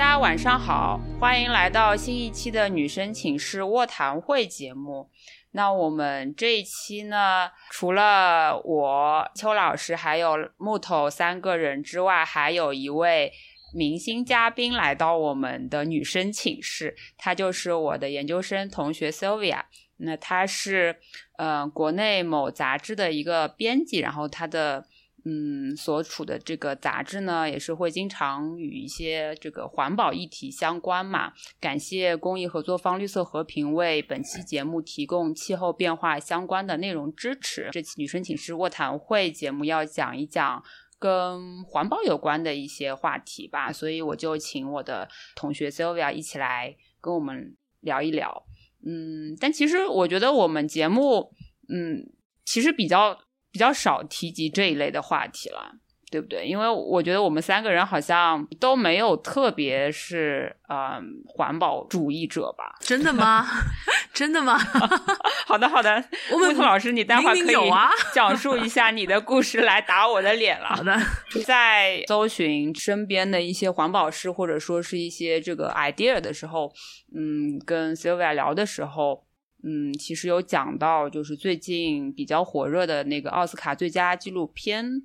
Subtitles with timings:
[0.00, 5.10] 大家晚上好，欢迎来到新一期的女生寝室卧谈会节目。
[5.50, 13.30] 那我们这一期呢，除了我邱老师还有木头三个人之外，还有一位
[13.74, 19.64] 明星嘉宾来到我们的女生寝室，她就是我的研究生同学 Sylvia。
[19.98, 20.96] 那她是
[21.36, 24.86] 呃国内某杂志的一个编辑，然后她的。
[25.24, 31.34] 嗯，所处的这个杂志呢，也是会经常与一些这个环保议题相关嘛。
[31.60, 37.68] 感谢公益合作方绿色和平为本期节目提供气候变化相关的内容支持。
[37.70, 40.64] 这期女生寝室卧谈会节目要讲一讲
[40.98, 45.06] 跟环保有关的一些话题吧，所以我就请我的
[45.36, 48.46] 同学 Sylvia 一起来跟我们聊一聊。
[48.86, 51.30] 嗯，但其实我觉得我们节目，
[51.68, 52.10] 嗯，
[52.46, 53.18] 其实比较。
[53.50, 55.72] 比较少提及这一类的话题了，
[56.10, 56.46] 对不对？
[56.46, 62.76] 因为我觉得我们三个人好像都没有特别是嗯环保主义者吧？
[62.80, 63.46] 真的吗？
[64.12, 64.58] 真的吗？
[65.46, 66.04] 好的，好的。
[66.30, 67.70] 木头老师，你待会儿可以
[68.12, 70.68] 讲述一下你的故事来打我的脸了。
[70.68, 70.96] 好的，
[71.44, 76.72] 在搜寻身边的一些环保师或者说是一些这个 idea 的时候，
[77.16, 79.24] 嗯，跟 Sylvia 聊的时候。
[79.62, 85.02] 嗯，其实有讲到，就是最近比较火热的那个奥斯卡最佳纪录片，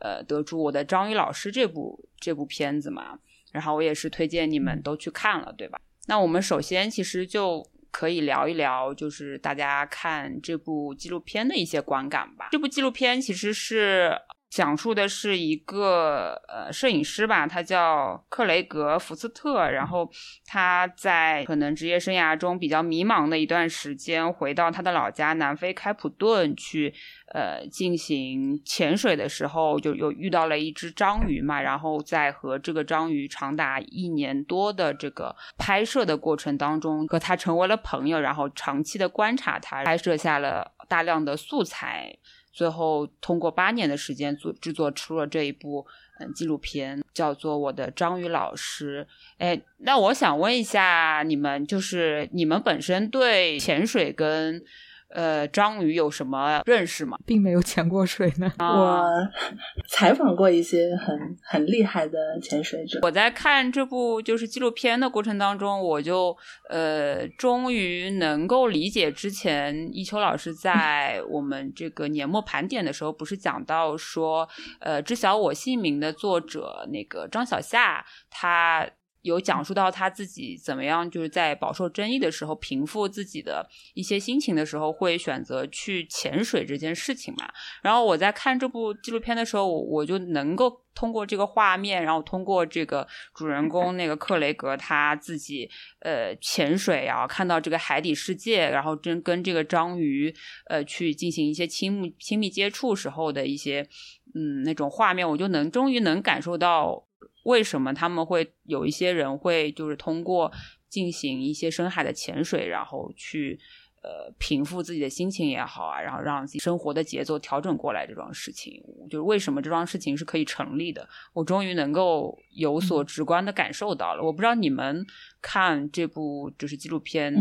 [0.00, 3.18] 呃，得主我的张宇老师这部这部片子嘛，
[3.52, 5.80] 然后我也是推荐你们都去看了，对吧？
[6.06, 12.48] 那我们首先其实就可以聊一聊，就是大家看这部纪录片的一些观感吧。
[12.50, 14.12] 这部纪录片其实是。
[14.54, 20.08] 讲述的是一个呃摄影师吧，他叫克雷格·福斯特，然后
[20.46, 26.94] 他在可能职业生涯中比较迷茫的一段时间，回到他的老家南非开普敦去
[27.32, 42.16] 呃进行潜水的时候，就有遇到了一只章鱼嘛，然后在和这个章鱼长达一年多的这个拍摄的过程当中，和他成为了朋友，然后长期的观察他，拍摄下了大量的素材。
[42.54, 45.84] 最后通过八年的时间做制作出了这一部
[46.20, 49.06] 嗯纪录片，叫做《我的章鱼老师》。
[49.38, 54.64] 哎，那我想问一下你们，就是你们本身对潜水跟。
[55.14, 57.16] 呃，章鱼有什么认识吗？
[57.24, 58.52] 并没有潜过水呢。
[58.58, 59.04] 我
[59.88, 62.98] 采访过一些很很厉害的潜水者。
[63.02, 66.36] 我在看这部就是纪录片的过程当中，我就
[66.68, 74.48] 呃，终于能够理解之前一秋老师在我们这个年末盘点的时候，不是讲到说，
[74.80, 78.84] 呃，知晓我姓名的作者那个张小夏，他。
[79.24, 87.50] 有讲述到他自己怎么样，就是在饱受争议的时候平复自己的一些心情的时候，会选择去潜水这件事情嘛。
[87.82, 95.70] 然后我在看这部纪录片的时候，我我就能够通过这个画面，然后通过这个主人公那个克雷格他自己
[96.00, 100.34] 呃潜水啊，看到这个海底世界，然后跟跟这个章鱼
[100.68, 103.88] 呃去进行一些亲密亲密接触时候的一些
[104.34, 107.06] 嗯那种画面，我就能终于能感受到。
[107.44, 110.52] 为什么他们会有一些人会就是通过
[110.90, 113.58] 进行一些深海的潜水，然后去
[114.02, 121.08] 呃平复自己的心情也好啊，然后让自己生活的节奏调整过来这桩事情，就是为什么这桩事情是可以成立的？
[121.32, 124.22] 我终于能够有所直观的感受到了。
[124.22, 125.04] 我不知道你们
[125.42, 127.34] 看这部就是纪录片，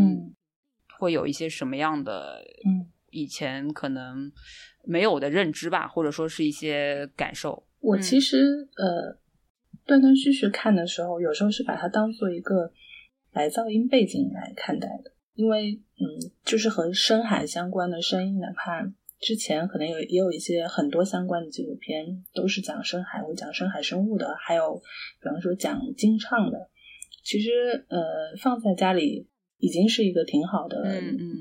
[1.00, 2.44] 会有一些什么样的
[3.12, 4.32] 以前可能
[4.84, 7.66] 没有的认知吧，或者说是一些感受。
[7.80, 9.23] 我其实呃。
[9.86, 12.72] 断断续续看的时候，有时候是把它当做一个
[13.32, 18.82] 白噪音背景来看待的，因为嗯，就是和深海相关的声音，哪怕
[19.20, 24.82] 之前可能有也有一些很多相关的纪录片都是讲深海或讲深海生物的，还有
[25.22, 26.70] 比方说讲金唱的，
[27.24, 28.00] 其实呃
[28.40, 29.28] 放在家里
[29.58, 30.84] 已经是一个挺好的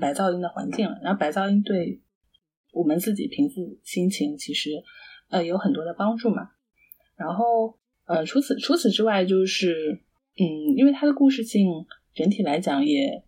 [0.00, 0.98] 白噪音的环境了。
[1.02, 2.00] 然后白噪音对
[2.72, 4.82] 我们自己平复心情其实
[5.28, 6.50] 呃有很多的帮助嘛，
[7.14, 7.78] 然后。
[8.12, 10.00] 呃，除此除此之外，就是
[10.36, 13.24] 嗯，因为它的故事性整体来讲也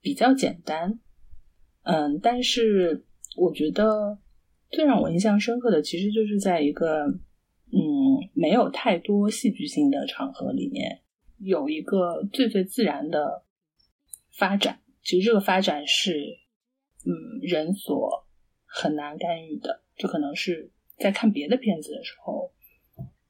[0.00, 1.00] 比较简单，
[1.82, 3.04] 嗯，但是
[3.36, 4.18] 我觉得
[4.70, 11.00] 最让我印象深刻的，其实就是在一个嗯没有太多戏剧性的场合里面，
[11.38, 13.42] 有一个最最自然的
[14.36, 14.80] 发展。
[15.02, 16.38] 其实这个发展是
[17.04, 18.26] 嗯人所
[18.64, 22.52] 很难干预的，就可能是在看别的片子的时候。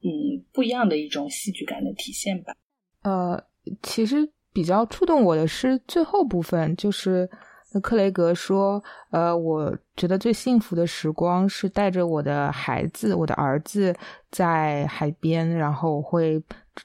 [0.03, 2.55] 嗯，不一样的一种戏剧感的体现吧。
[3.03, 3.43] 呃，
[3.83, 7.29] 其实比较触动我的是最后部分，就是
[7.81, 13.95] 克雷格说：“呃，我觉得最幸福的时光是带着我的孩子，我的儿子
[14.29, 16.43] 在海边，然后我会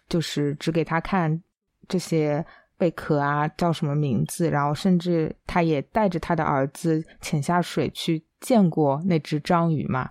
[0.08, 1.42] 就是只给他看
[1.88, 2.44] 这些
[2.78, 10.08] 贝壳啊，叫什么名字，然后甚至他也带着他的儿子潜下水去见过那只章鱼嘛。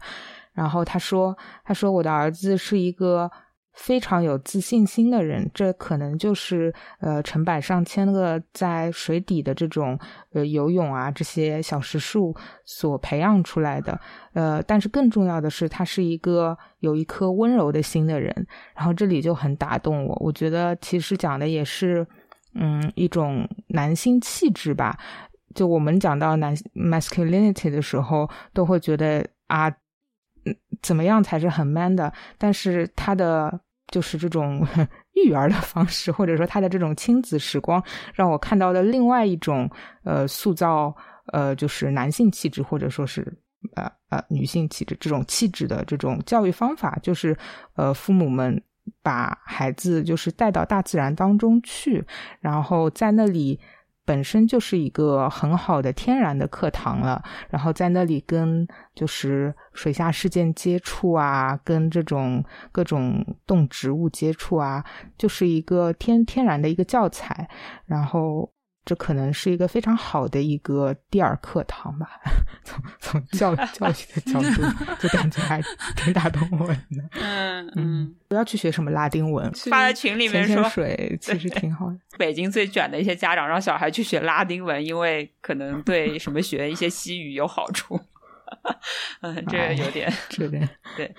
[0.56, 3.30] 然后他说，他说我的儿子是一个。”
[3.78, 10.00] 非常有自信心的人，这可能就是呃成百上千个在水底的这种
[10.32, 14.00] 呃游泳啊这些小石树所培养出来的。
[14.32, 18.34] 呃，但是更重要的是，他是一个有一颗温柔的心的人。
[18.74, 22.08] 然后这里就很打动我，我觉得其实讲的也是
[22.54, 24.98] 嗯一种男性气质吧。
[25.54, 29.70] 就我们讲到男 masculinity 的时候，都会觉得啊，
[30.82, 32.12] 怎么样才是很 man 的？
[32.38, 33.62] 但是他的。
[33.92, 34.68] 就是这种
[35.14, 37.82] 育儿的方式，或者说他的这种亲子时光，
[38.16, 39.70] 让我看到了另外一种
[40.04, 40.94] 呃塑造
[41.32, 43.22] 呃就是男性气质或者说是
[43.76, 47.38] 呃呃女性气质这种气质的这种教育方法，就是
[47.76, 48.60] 呃父母们
[49.04, 52.04] 把孩子就是带到大自然当中去，
[52.40, 53.60] 然后在那里。
[54.06, 64.84] 本身就是一个很好的天然的课堂了，然后在那里跟就是水下事件接触啊，跟这种各种动植物接触啊，
[65.18, 67.50] 就是一个天天然的一个教材，
[67.86, 68.55] 然后。
[68.86, 72.22] 这可能是一个非常好的一个第二课堂吧，
[72.64, 74.62] 从从教教育的角度，
[75.00, 75.60] 就感觉还
[75.96, 76.78] 挺打动我的。
[77.20, 81.98] 嗯嗯，不要去学什么拉丁文，发在群里面说水其实挺好的。
[82.18, 88.00] 北京最卷的一些家长让小孩去学拉丁文，因为可能对什么学一些西语有好处。
[89.22, 90.60] 嗯，这个有点，这个
[90.96, 91.16] 对，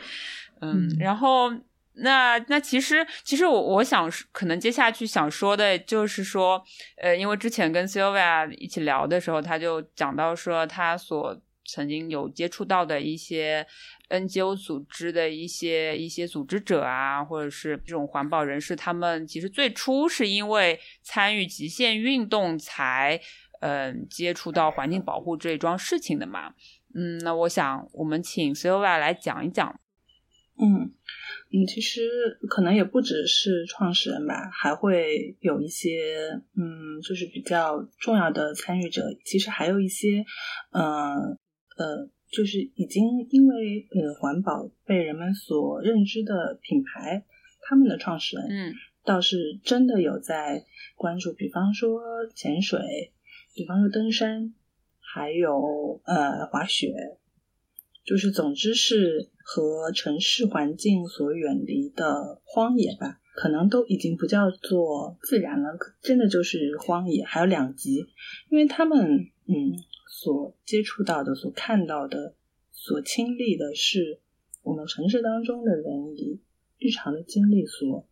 [0.60, 1.52] 嗯，然后。
[1.98, 6.62] 那那其实其实我我想可能接下去想说的就是说，
[7.00, 13.66] 呃，因为之前跟 Sylvia 一起聊的时候，他就讲到说他所曾经有接触到的一些
[14.10, 23.19] NGO 组织的一些一些组织者啊，或者是这种环保人士，他们其实最初是因为参与极限运动才
[23.60, 26.52] 嗯接触到环境保护这一桩事情的嘛。
[26.94, 29.81] 嗯，那我想我们请 Sylvia 来讲一讲。
[30.58, 30.93] 嗯。
[31.53, 32.00] 嗯，其实
[32.49, 39.03] 可能也不只是创始人吧，还会有一些嗯，就是比较重要的参与者。
[39.25, 40.25] 其实还有一些，
[40.73, 41.14] 呃
[41.79, 47.25] 呃，就是已经因为呃环保被人们所认知的品牌，
[47.62, 48.75] 他们的创始人，嗯，
[49.05, 50.64] 倒是真的有在
[50.97, 52.00] 关注，比方说
[52.35, 53.12] 潜水，
[53.55, 54.53] 比方说登山，
[54.99, 56.88] 还有呃滑雪。
[58.06, 67.25] 就是总之是和城市环境所远离的荒野吧，可能都已经不叫做自然了，真的就是荒野。
[67.25, 68.06] 还有两极，
[68.49, 68.97] 因为他们
[69.49, 69.75] 嗯
[70.08, 72.37] 所接触到的、所看到的、
[72.70, 74.20] 所亲历的是
[74.62, 76.41] 我们城市当中的人以
[76.79, 78.08] 日常的经历所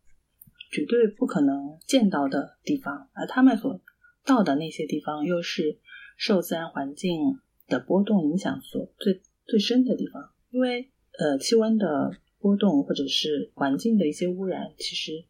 [0.71, 3.79] 绝对不可能见到的地方，而他们所
[4.25, 5.79] 到的那些地方又是
[6.17, 9.21] 受自然环境的波动影响所最。
[9.45, 15.23] 最深的地方，因为呃气温的波动或者是环境的一些污染，其实，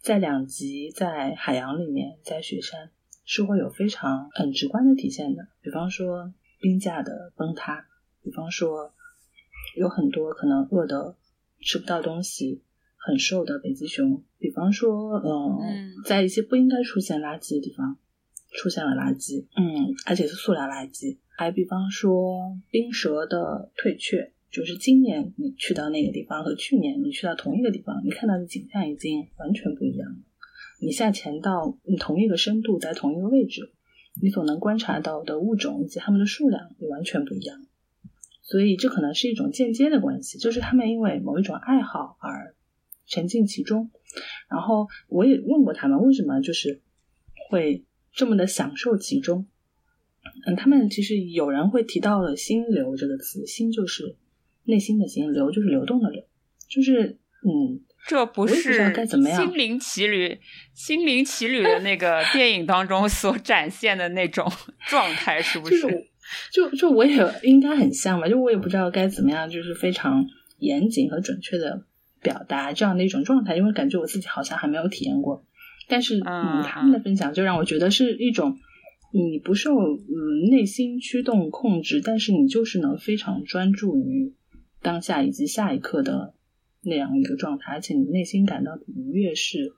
[0.00, 2.90] 在两极在海洋里面，在雪山
[3.24, 5.48] 是会有非常很直观的体现的。
[5.62, 7.86] 比方说冰架的崩塌，
[8.22, 8.92] 比方说
[9.76, 11.16] 有很多可能饿的
[11.60, 12.62] 吃不到东西、
[12.96, 15.58] 很瘦的北极熊，比方说嗯，
[16.04, 17.96] 在一些不应该出现垃圾的地方
[18.50, 21.16] 出现了垃圾，嗯，而且是塑料垃圾。
[21.36, 30.16] 还比方说冰蛇的退却，就是今年你去到那个地方和去年你去到同一个地方，你看到的景象已经完全不一样了。
[30.80, 33.72] 你下潜到你同一个深度，在同一个位置，
[34.22, 37.64] 你所能观察到的物种以及它们的数量也完全不一样。
[38.42, 42.54] 所以这可能是一种间接的关系，就是他们因为某一种爱好而
[43.06, 43.90] 沉浸其中。
[44.48, 46.80] 然后我也问过他们，为什么就是
[47.50, 49.46] 会这么的享受其中。
[50.46, 54.16] 嗯，他们其实有人会提到了“心流”这个词，“心”就是
[54.64, 56.22] 内心的“心”，“流”就是流动的“流”，
[56.68, 59.40] 就是嗯，这不是该怎么样？
[59.40, 60.38] 心灵奇旅，
[60.74, 64.50] 心灵奇旅的那个 电影当中所展现的那种
[64.88, 66.08] 状态，是不是？
[66.52, 68.28] 就就我也应该很像吧？
[68.28, 70.26] 就我也不知道该怎么样，就是非常
[70.58, 71.84] 严谨和准确的
[72.22, 75.44] 表达这样的一种状态，因为感觉我自己好像还没有体验过。
[75.86, 78.58] 但是嗯，他们的分享就让我觉得是一种。
[79.16, 84.34] 你不受嗯内心驱动控制，但是你就是能非常专注于
[84.82, 86.34] 当下以及下一刻的
[86.82, 89.72] 那样一个状态，而且你内心感到的愉悦是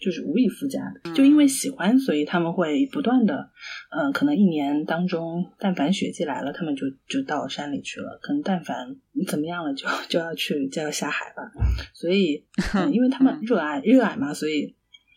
[0.00, 1.14] 就是无以复加的。
[1.14, 3.52] 就因为喜欢，所以他们会不断的，
[3.96, 8.18] 嗯，可能一年当中，但凡雪季来了，他们就就到山里去了。
[8.20, 11.52] 可能但凡你怎么样了，就就要去就要下海了。
[11.92, 12.44] 所以，
[12.92, 14.74] 因为他们热爱热爱嘛，所以。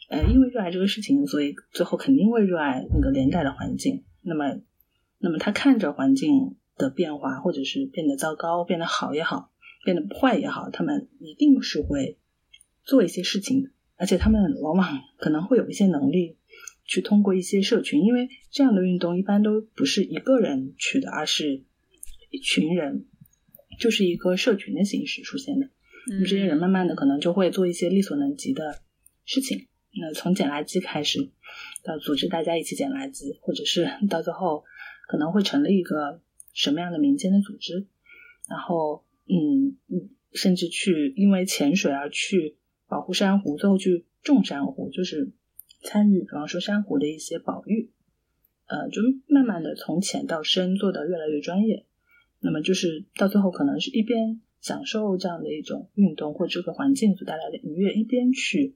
[0.08, 4.04] 呃，因为热爱这个事情，所以最后肯定会热爱那个连带的环境。
[4.22, 4.62] 那么，
[5.20, 9.52] 那么他看着环境的变化，或者是变得糟糕、变得好也好，
[9.84, 12.18] 变得坏也好，他们一定是会
[12.84, 13.70] 做一些事情的。
[13.98, 16.38] 而且他们往往可能会有一些能力，
[16.86, 21.64] 去通过一些社群，因为这样的运动一般都不是一个人去的，而是
[22.30, 23.08] 一群人，
[23.80, 25.70] 就是一个社群的形式出现的。
[26.10, 28.82] 那么这些人慢慢的可能就会做一些力所能及的
[29.26, 29.68] 事情。
[30.00, 31.30] 那从捡垃圾开始，
[31.84, 34.64] 到组织大家一起捡垃圾，或者是到最后
[35.08, 36.22] 可能会成立一个
[36.54, 37.88] 什么样的民间的组织，
[38.48, 45.32] 然后嗯嗯，甚至去因为潜水而去保护珊瑚，最后去种珊瑚，就是
[45.82, 47.92] 参与，比方说珊瑚的一些保育，
[48.68, 51.86] 呃，就慢慢的从浅到深做的越来越专业。
[52.40, 58.76] 那么就是到最后可能是一边享受这样的一种运动或这个环境所带来的愉悦，一边去。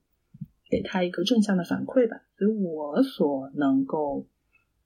[0.72, 4.26] 给他一个正向的反馈吧，所以我所能够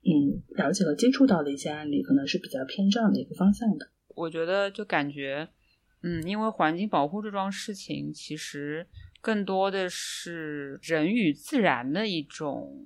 [0.02, 3.88] 嗯了解和接触到的一些案例，可能是比较偏这样的一个方向的。
[4.16, 5.48] 我觉得就感觉，
[6.02, 8.84] 嗯，因为环境保护这桩事情，其实
[9.20, 12.84] 更多的是人与自然的一种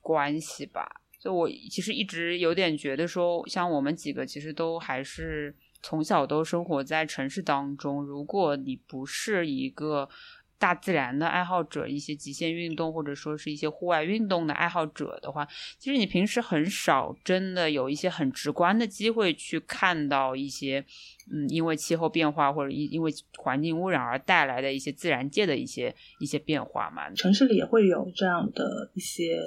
[0.00, 1.02] 关系吧。
[1.18, 5.52] 就我其实一直有点觉得说，像我们几个其实都还是
[5.82, 10.08] 从小都生活在城市当中，如果你不是一个。
[10.58, 15.46] 大自然的爱好者，一些极限运动或者说是一些户外运动的爱好者的话，
[15.78, 20.84] 其实你平时很少真的有一些很直观的机会去看到一些，
[21.32, 27.08] 嗯，因为气候变化或者因因为环境污染而带来的一些自然界的一些一些变化嘛。
[27.14, 29.40] 城市里也会有这样的一些，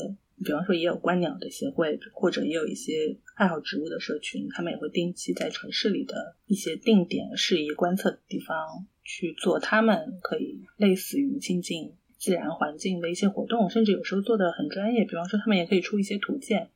[0.44, 8.88] 比方说也有观鸟的协会，或者也有一些爱好植物的社群，他们也会定期在城市里的一些定点适宜观测的地方。
[9.14, 15.04] 去做他们可以类似于亲近自然环境的一些活动，甚至有时候做的很专业。
[15.04, 16.70] 比方说，他们也可以出一些图鉴。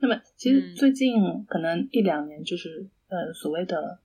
[0.00, 4.00] 那么，其实最近可能一两年，就是呃所谓的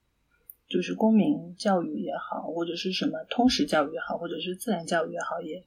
[0.69, 5.65] 就是公民教育也好，或者是什么通识教育也好，或者是自然教育也好，也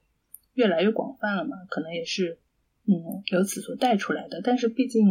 [0.53, 1.57] 越来越广泛了嘛。
[1.69, 2.39] 可能也是
[2.87, 2.95] 嗯
[3.33, 4.41] 由此所带出来的。
[4.41, 5.09] 但是，毕竟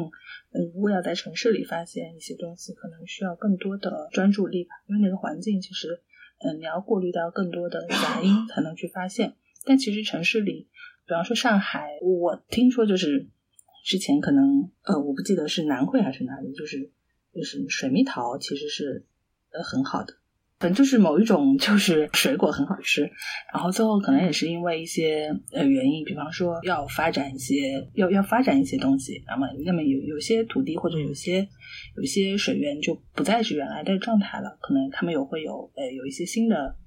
[0.52, 6.02] 嗯如果要在城市里发现一些东西，可能需要更多的专注力吧，因为那个环境其实。
[6.44, 9.36] 嗯，你要过滤到更多的杂音才能去发现。
[9.66, 10.68] 但其实城市里，
[11.06, 13.30] 比方说上海，我听说就是
[13.86, 16.92] 之前可能呃，我不记得是南汇还是哪里，就是
[17.34, 19.06] 就是水蜜桃其实是
[19.52, 20.16] 呃很好的。
[20.64, 23.02] 反正就是某一种就是 水果很好吃，
[23.54, 31.46] 然后最后可能也是因为一些呃原因，比方说要发展一些要要发展一些东西，那么那么有有些土地或者有些
[31.98, 36.78] 有些水源就不再是原来的状态了，可能他们有会有呃有一些新的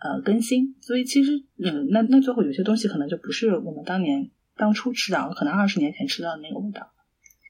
[0.00, 6.92] 呃更新，所以其实嗯那那最后有些东西可能就不是我们当年当初吃到可能二十年前吃到的那个味道，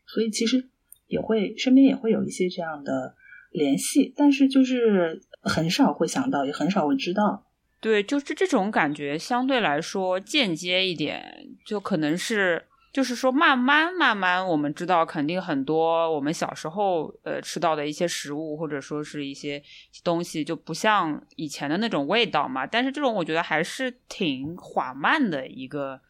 [0.07, 0.69] 所以其实
[1.09, 3.16] 也会身边也会有一些这样的
[3.50, 5.21] 联系，但是就是。
[5.45, 7.45] 很少会想到，也很少会知道。
[7.81, 19.63] 对，就是这种感觉，相对来说间接一点，就可能是，就是说，慢慢慢慢，我们知道，肯定很多我们小时候呃吃到的一些食物，或者说是一些
[20.03, 22.67] 东西，就不像以前的那种味道嘛。
[22.67, 26.01] 但是这种我觉得还是挺缓慢的一个。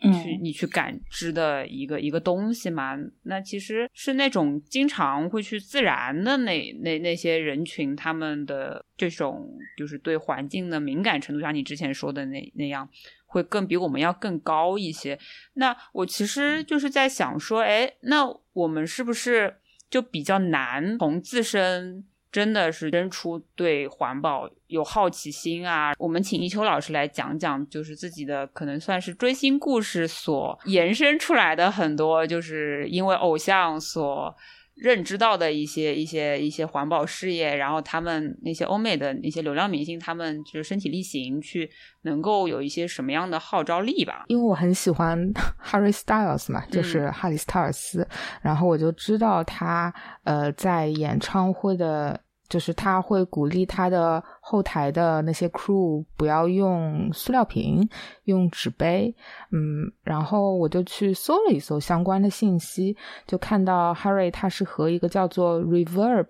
[0.00, 12.88] 去你去感知的一个一个东西嘛，那其实是那种经常会去自然的那那那些人群，他们的这种就是对环境的敏感程度，像你之前说的那那样，
[13.26, 15.18] 会更比我们要更高一些。
[15.54, 19.56] 那我其实就是在想说，哎，那我们是不是
[19.90, 22.04] 就比较难从自身？
[22.32, 25.92] 真的是生出对环保有好奇心啊！
[25.98, 34.34] 我们请一秋老师来讲讲，就是自己的可能算是追星故事所延伸出来的很多，就是因为偶像所
[34.80, 41.70] 认知到的一些一些一些环保事业，然后他们那些欧美的那些流量明星，他们就是身体力行去
[42.02, 44.24] 能够有一些什么样的号召力吧？
[44.28, 45.18] 因为我很喜欢
[45.62, 48.08] Harry Styles 嘛，就是哈里斯塔尔斯，
[48.40, 49.92] 然后我就知道他
[50.24, 52.20] 呃在演唱会的。
[52.50, 57.88] 就是他会鼓励他的后台的那些 crew 不要用塑料瓶，
[58.24, 59.14] 用纸杯。
[59.52, 66.26] 嗯，然后我就去搜了一搜相关的信息，就看到 Harry 他是和一个叫做 Reverb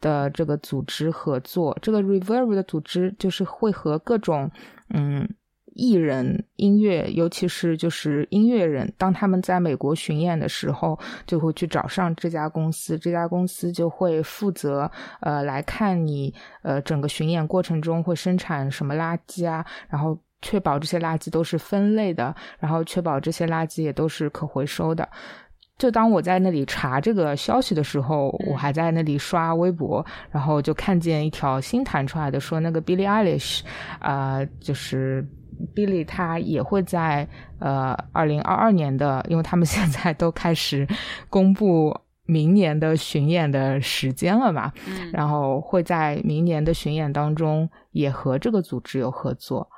[0.00, 1.78] 的这个组织合作。
[1.80, 4.50] 这个 Reverb 的组织就是会和各种
[4.92, 5.26] 嗯
[5.74, 25.08] 艺人、音乐，尤其是就是音乐人，当他们在美国巡演的时候，就会去找上这家公司，这家公司就会负责呃来看你呃整个巡演过程中会生产什么垃圾啊，然后确保这些垃圾都是分类的，然后确保这些垃圾也都是可回收的。
[25.78, 33.62] 就当我在那里查这个消息的时候，我还在那里刷微博，然后就看见一条新弹出来的，说那个 Billie Eilish，
[33.98, 35.26] 啊，就是
[35.74, 40.86] Billie，他也会在呃二零二二年的，因为他们现在都开始
[41.28, 44.72] 公布明年的巡演的时间了嘛，
[45.12, 49.68] 然后会在明年的巡演当中也和这个组织有合作。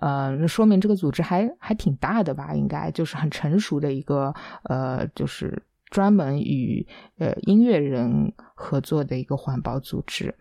[0.00, 2.54] 呃，那说明这个组织还还挺大的吧？
[2.54, 4.32] 应该就是很成熟的一个
[4.62, 6.86] 呃，就是专门与
[7.18, 10.34] 呃音乐人合作的一个环保组织。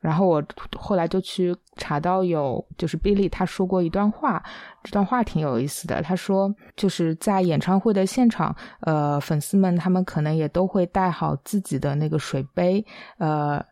[0.00, 0.42] 然后我
[0.78, 4.42] 后来就去查到有，就是 Billy 他说过一段话，
[4.82, 6.00] 这段话挺有意思的。
[6.00, 12.84] 他说就是在演唱会的现场，呃，粉丝们他们可能也都会带好自己的那个水杯，
[13.18, 13.62] 呃，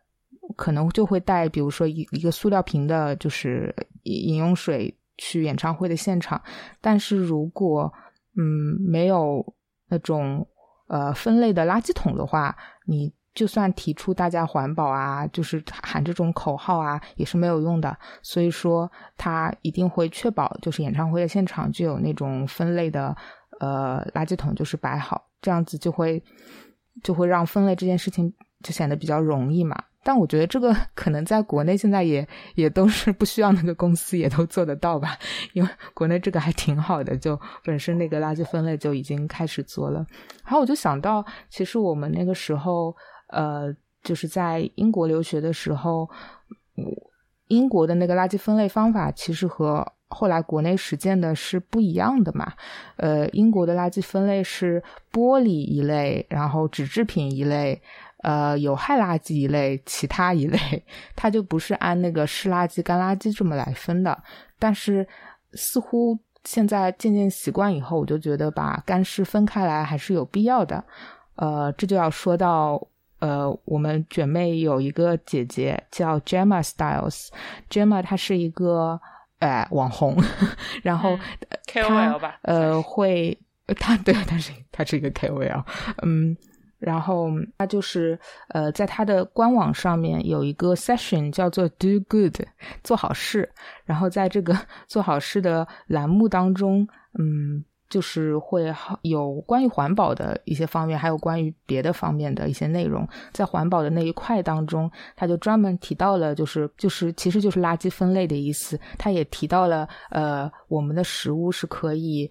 [0.56, 4.94] 可能就会带，比如说一一个塑料瓶的，就是饮用水。
[5.20, 6.40] 去演唱会的现场，
[6.80, 7.92] 但是如果
[8.36, 9.44] 嗯没有
[9.88, 10.46] 那种
[10.88, 12.54] 呃分类的垃圾桶的话，
[12.84, 17.96] 你就算提出大家环保啊，就是喊这种口号啊，也是没有用的。
[18.20, 23.16] 所以说，他一定会确保就是演唱会的现场就有那种分类的
[23.60, 26.20] 呃垃圾桶，就是摆好，这样子就会
[27.04, 29.76] 就会让分类这件事情就显得比较容易嘛。
[30.04, 35.18] 但我觉得这个 可能在国内现在也也都是不需要那个公司也都做得到吧，
[35.52, 40.06] 因为国内这个还挺好的，就本身那个垃圾分类就已经开始做了。
[40.44, 42.94] 然后我就想到，其实我们那个时候，
[43.28, 46.08] 呃，就是在英国留学的时候，
[47.48, 52.50] 英国的那个垃圾分类方法其实和后来国内实践的是不一样的嘛。
[52.96, 54.82] 呃，英国的垃圾分类是
[55.12, 57.82] 玻璃一类，然后纸制品一类。
[58.22, 64.20] 呃，有害垃圾一类，其他一类，它就不是按那个湿垃圾、干垃圾这么来分的。
[64.58, 65.06] 但是，
[65.52, 70.82] 似乎现在渐渐习惯以后，我就觉得把干湿分开来还是有必要的。
[71.36, 72.84] 呃，这就要说到，
[73.20, 79.00] 呃，我们卷妹有一个姐姐叫 Gemma Styles，Gemma 她是一个
[79.38, 80.16] 呃网红，
[80.82, 81.16] 然后
[81.66, 83.38] KOL 吧，呃，会，
[83.76, 85.64] 她对，她是她是一个 KOL，
[86.02, 86.36] 嗯。
[86.78, 92.36] 然后他就是呃，在他的官网上面有一个 session 叫做 Do Good，
[92.84, 93.50] 做好事。
[93.84, 96.86] 然后在这个 做好事的栏目当中，
[97.18, 103.08] 嗯，就是会有关于环保的一些方面，还有关于别的方面的一些内容。
[103.32, 108.78] 在环保的那一块当中，他就专门提到了，就是就是其实就是垃圾分类的意思。
[108.96, 112.30] 他也提到了，呃，我们的食物是可以。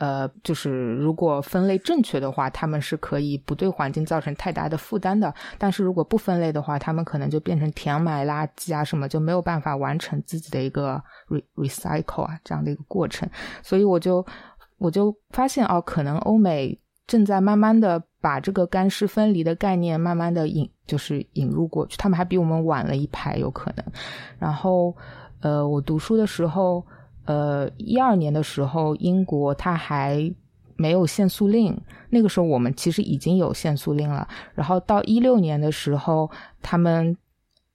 [0.00, 5.32] 呃，就是如果分类正确的话，他们是可以不对环境造成太大的负担的。
[5.58, 13.28] 但是如果不分类的话，他们可能就变成填埋垃圾啊，什么就没有办法完成自己的一个 re recycle 啊这样的一个过程。
[13.62, 14.24] 所以我就
[14.78, 23.84] 我就发现哦，可能欧美正在慢慢的把这个干湿分离的概念慢慢的引就是引入过去，他们还比我们晚了一排有可能。
[24.38, 24.96] 然后
[25.42, 26.82] 呃，我读书的时候。
[27.26, 30.32] 呃，一二年的时候，英国它还
[30.76, 31.78] 没有限塑令，
[32.08, 34.26] 那个时候我们其实已经有限塑令了。
[34.54, 36.30] 然后到一六年的时候，
[36.62, 37.16] 他们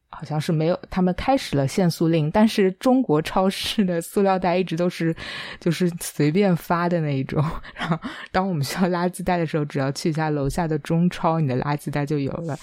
[0.09, 5.15] 好像是没有，他们开始了限塑令，但是中国超市的塑料袋一直都是
[5.59, 7.43] 就是随便发的那一种。
[7.75, 7.97] 然后
[8.31, 12.57] 当我们需要垃圾袋的时候，只要去一下楼下的中超，你的垃圾袋就有了。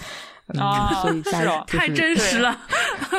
[0.59, 2.57] 啊， 所以是哦，太真实了。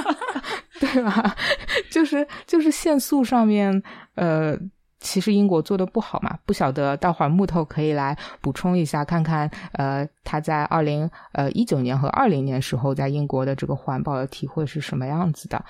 [0.80, 1.34] 对吧？
[1.90, 3.82] 就是就是限速上面，
[4.16, 4.56] 呃，
[4.98, 6.36] 其实英国做的不好嘛。
[6.44, 15.64] 不晓得大环木头可以来补充一下，看看呃，他在二零呃一九年和二零年时候在英国的这个环保的体会是什么样子的。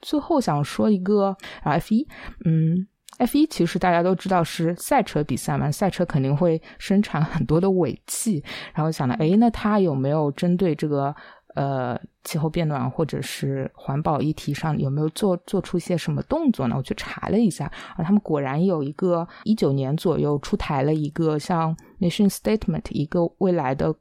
[0.00, 2.06] 最后想说一个 F 一，
[2.44, 2.86] 嗯
[3.18, 8.42] ，F 一其实大家都知道是赛车比赛嘛，赛车肯定会生产很多的尾气，
[8.74, 11.14] 然后想到，哎，那它有没有针对这个？
[11.54, 16.76] 呃，气候变暖或者是环保议题上有没有做做出些什么动作呢？
[16.76, 17.64] 我去查了一下，
[17.96, 23.92] 啊，他们果然有一个一九年左右出台了一个像 mission statement，一个未来的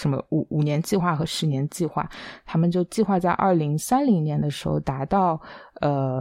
[0.00, 2.08] 什么五五年计划和十年计划，
[2.44, 5.40] 他们就计划在二零三零年的时候达到
[5.82, 6.20] 呃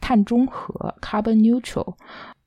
[0.00, 1.94] 碳中和 carbon neutral，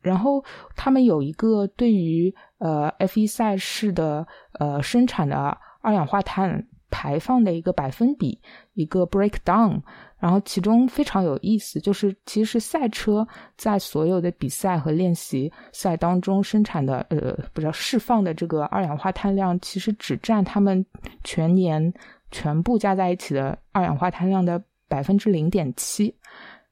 [0.01, 0.43] 然后
[0.75, 4.25] 他们有一个对于呃 F 一赛事的
[4.59, 6.67] 呃生产的二氧化碳。
[6.93, 8.37] 排放的一个百分比，
[8.73, 9.79] 一个 breakdown，
[10.19, 20.85] 然后其中非常有意思，就是其实赛车在所有的比赛和练习赛当中生产的呃，不知道释放的这个二氧化碳量，其实只占他们
[21.23, 21.93] 全年
[22.29, 26.13] 全部加在一起的二氧化碳量的百分之零点七。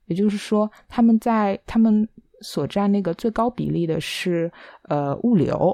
[0.09, 2.05] 也就是说，他们在他们
[2.41, 4.51] 所占那个最高比例的是
[4.89, 5.73] 呃物流，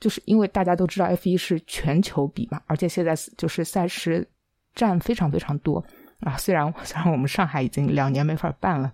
[0.00, 4.26] 就是因为大家都知道 F 一是全球比嘛，而且现在就是赛事
[4.74, 5.84] 占非常非常多。
[6.20, 8.92] 啊，虽然虽然我们上海已经两年没法办了，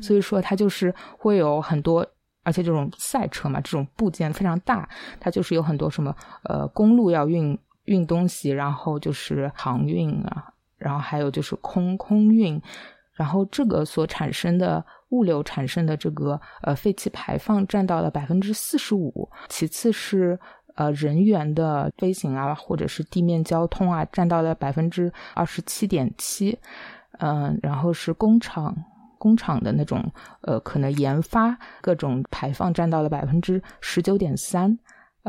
[0.00, 2.06] 所以说它就是会有很多，
[2.44, 12.62] 而且这种赛车嘛，这种部件非常大，它就是有很多什么呃公路要运运东西，然后就是航运啊，然后还有就是空空运，
[13.18, 20.38] 然后这个所产生的物流产生的这个呃废气排放占到了百分之四十五，其次是。
[20.78, 26.56] 呃，人员的飞行啊，或者是地面交通啊，占到了百分之二十七点七，
[27.18, 28.72] 嗯，然后是工厂
[29.18, 30.08] 工厂的那种
[30.42, 34.78] 呃，可能研发各种排放占到了百分之十九点三，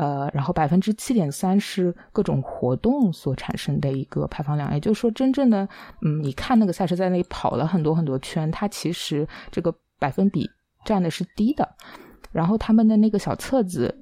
[0.00, 5.68] 呃，然后百分之七点三是各种活动所产生的一个排放量，也就是说，真正的
[6.00, 10.48] 嗯，你看那个赛车在那里跑了很多很多圈，它其实这个百分比
[10.86, 11.68] 占的是低的，
[12.32, 13.94] 然后他们的那个小册子。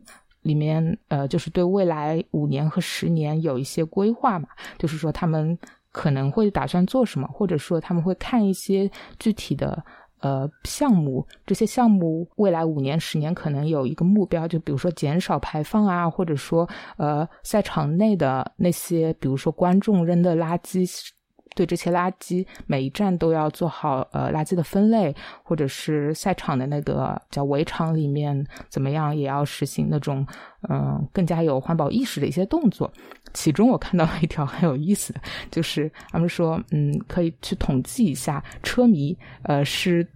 [0.42, 5.58] 里面呃，就是对未来五年和十年有一些规划嘛，就是说他们
[5.90, 9.84] 可能会打算做什么，或者说他们会看一些具体的
[10.20, 21.10] 呃项目，这些项目未来五年、十年可能有一个目标，就比如说减少排放啊，或者说呃赛场内的那些，比如说观众扔的垃圾。
[21.58, 30.24] 对这些垃圾，每一站都要做好呃垃圾的分类，或者是赛场的那个叫围场里面怎么样，也要实行那种
[30.68, 32.88] 嗯更加有环保意识的一些动作。
[33.34, 40.06] 其中我看到了一条很有意思的，就是他们说嗯可以去统计一下车迷呃是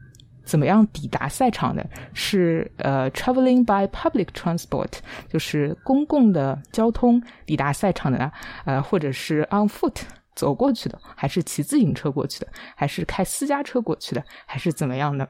[0.44, 4.92] 怎么样抵达赛场的，是呃 traveling by public transport，
[5.28, 8.31] 就是公共的交通抵达赛场的，
[8.64, 10.02] 呃或者是 on foot。
[10.35, 15.29] 走过去的，还是骑自行车过去的，还是开私家车过去的，还是怎么样的？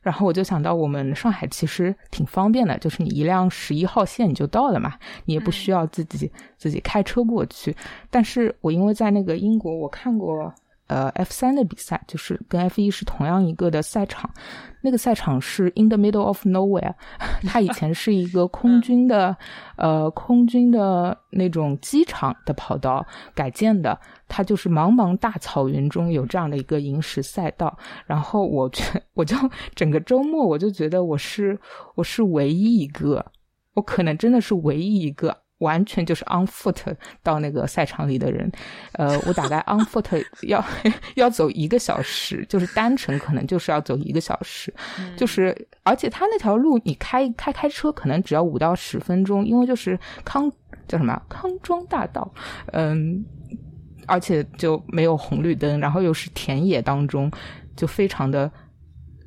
[0.00, 7.74] 然后我就想到，我们上海其实挺方便的，就是你一辆十一号线你就到了嘛，你也不需要自己自己开车过去。
[8.10, 10.54] 但是我因为在那个英国，我看过。
[10.86, 14.30] 呃，F 三的比赛就是跟 F 一是同样一个的赛场，
[14.82, 16.94] 那个赛场是 in the middle of nowhere，
[17.46, 19.36] 它以前是一个空军的，
[19.76, 28.82] 呃，空军的那种机场的跑道改建的，它就是茫茫大草原中有这样的一个萤石赛道，然后我觉
[29.14, 29.36] 我就
[29.74, 31.58] 整个周末我就觉得我是
[31.96, 33.24] 我是唯一一个，
[33.74, 35.36] 我可能真的是唯一一个。
[35.58, 36.76] 完全就是 on foot
[37.22, 38.50] 到那个赛场里的人，
[38.92, 40.62] 呃，我大概 on foot 要
[41.14, 44.72] 要走一个小时，就是单程可能就是要走一个小时，
[45.16, 50.50] 就是而且他那条路你开开开车可能只要五到十分钟，因为就是康
[50.86, 52.30] 叫什么康庄大道，
[52.72, 53.24] 嗯，
[54.06, 57.30] 而且就没有红绿灯，然后又是田野当中，
[57.74, 58.50] 就非常的。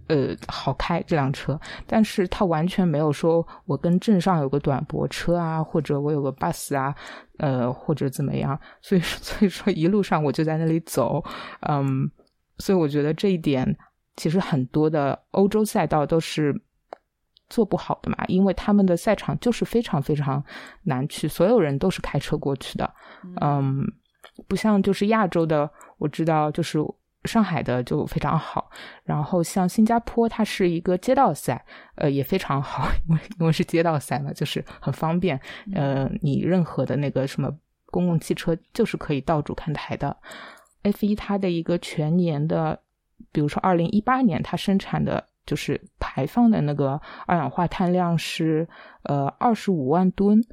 [0.10, 6.96] 呃，好开这辆车，但是它完全没有说我跟镇上有个短驳车啊，或者我有个 bus 啊，
[7.38, 11.24] 呃，或者怎么样，所以 所以说一路上我就在那里走，
[11.62, 12.10] 嗯，
[12.58, 13.78] 所以我觉得这一点
[14.16, 16.60] 其实很多的欧洲赛道都是
[17.48, 20.44] 做不好的嘛，因为他们的赛场就是非常非常
[20.86, 22.92] 难去，所有人都是开车过去的，
[23.42, 23.86] 嗯，
[24.48, 25.70] 不像就是亚洲的，
[26.00, 26.80] 我知道就是。
[27.30, 28.72] 上海的就非常好，
[29.04, 31.64] 然后像新加坡，它是一个街道赛，
[31.96, 35.40] 呃，也非常好， 因为因为是街道赛嘛，就是很方便，
[35.76, 40.18] 呃，你任何的那个什么公共汽车就是可以到处看台的。
[40.82, 42.80] F 一它的一个全年的，
[43.32, 48.68] 比如说二零一八年它生产的就是排放的那个二氧化碳量是
[49.04, 50.44] 呃二十五万吨。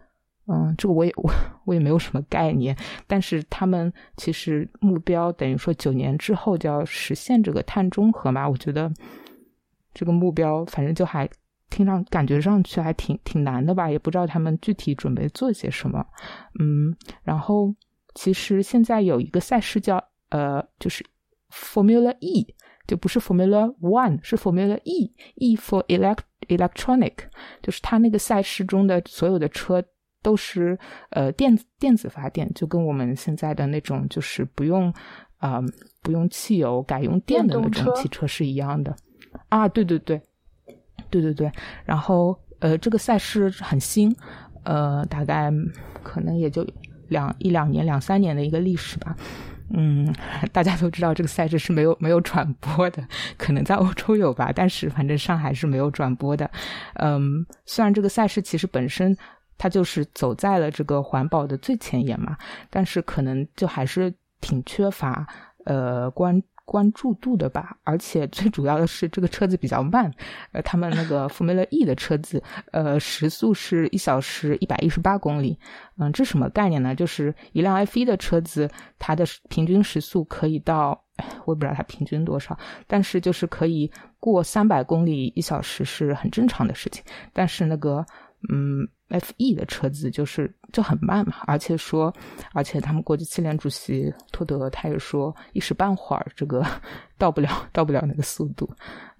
[0.48, 1.28] 嗯，这个我也我
[1.64, 2.76] 我也没有什么概念，
[3.08, 8.88] 但是他们其实目标等于说九年之后就要实现这个碳中和嘛，我觉得
[9.92, 11.28] 这个目标反正就还
[11.68, 16.06] 听上感觉上去还挺挺难的吧，也不知道他们具体准备做些什么。
[16.60, 17.74] 嗯，然后
[18.14, 21.04] 其实现在有一个赛事叫呃，就是
[21.50, 22.54] Formula E，
[22.86, 27.14] 就不是 Formula One，是 Formula E，E for elect electronic，
[27.60, 29.82] 就是它那个赛事中的所有的车。
[30.26, 30.76] 都是
[31.10, 34.92] 呃电子电子发电，就跟我们现在的那种就是不用
[35.38, 35.60] 啊
[36.02, 38.92] 不用汽油改用电的那种汽车是一样的
[39.50, 40.20] 啊，对对对
[41.10, 41.52] 对对对。
[41.84, 44.12] 然后呃这个赛事很新，
[44.64, 45.52] 呃大概
[46.02, 46.66] 可能也就
[47.06, 49.16] 两一两年两三年的一个历史吧。
[49.70, 50.12] 嗯，
[50.52, 56.50] 大家都知道这个赛事是没有没有转播的，可能在欧洲有吧，但是反正上海是没有转播的。
[56.94, 59.16] 嗯，虽然这个赛事其实本身
[59.58, 62.36] 它就是走在了这个环保的最前沿嘛，
[62.70, 65.26] 但是可能就还是挺缺乏
[65.64, 66.42] 呃关。
[66.68, 70.12] 关注度的吧，而且最主要的是这个车子比较慢，
[70.50, 72.42] 呃，他们那个 Formula E 的车子，
[72.72, 75.56] 呃，时速是一小时一百一十八公里，
[75.96, 76.92] 嗯，这什么概念呢？
[76.92, 81.00] 就是一辆 F 一的车子，它的平均时速可以到，
[81.44, 83.88] 我也不知道它平均多少，但是就是可以
[84.18, 88.04] 过三百公里一小时是很正常的事情，但是那个，
[88.52, 88.88] 嗯。
[89.08, 92.12] F E 的车子就是就很慢嘛，而且说，
[92.52, 96.64] 而且他们国际汽联主席托德他也说，一时半会儿这个
[97.16, 98.68] 到不了，到不了那个速度，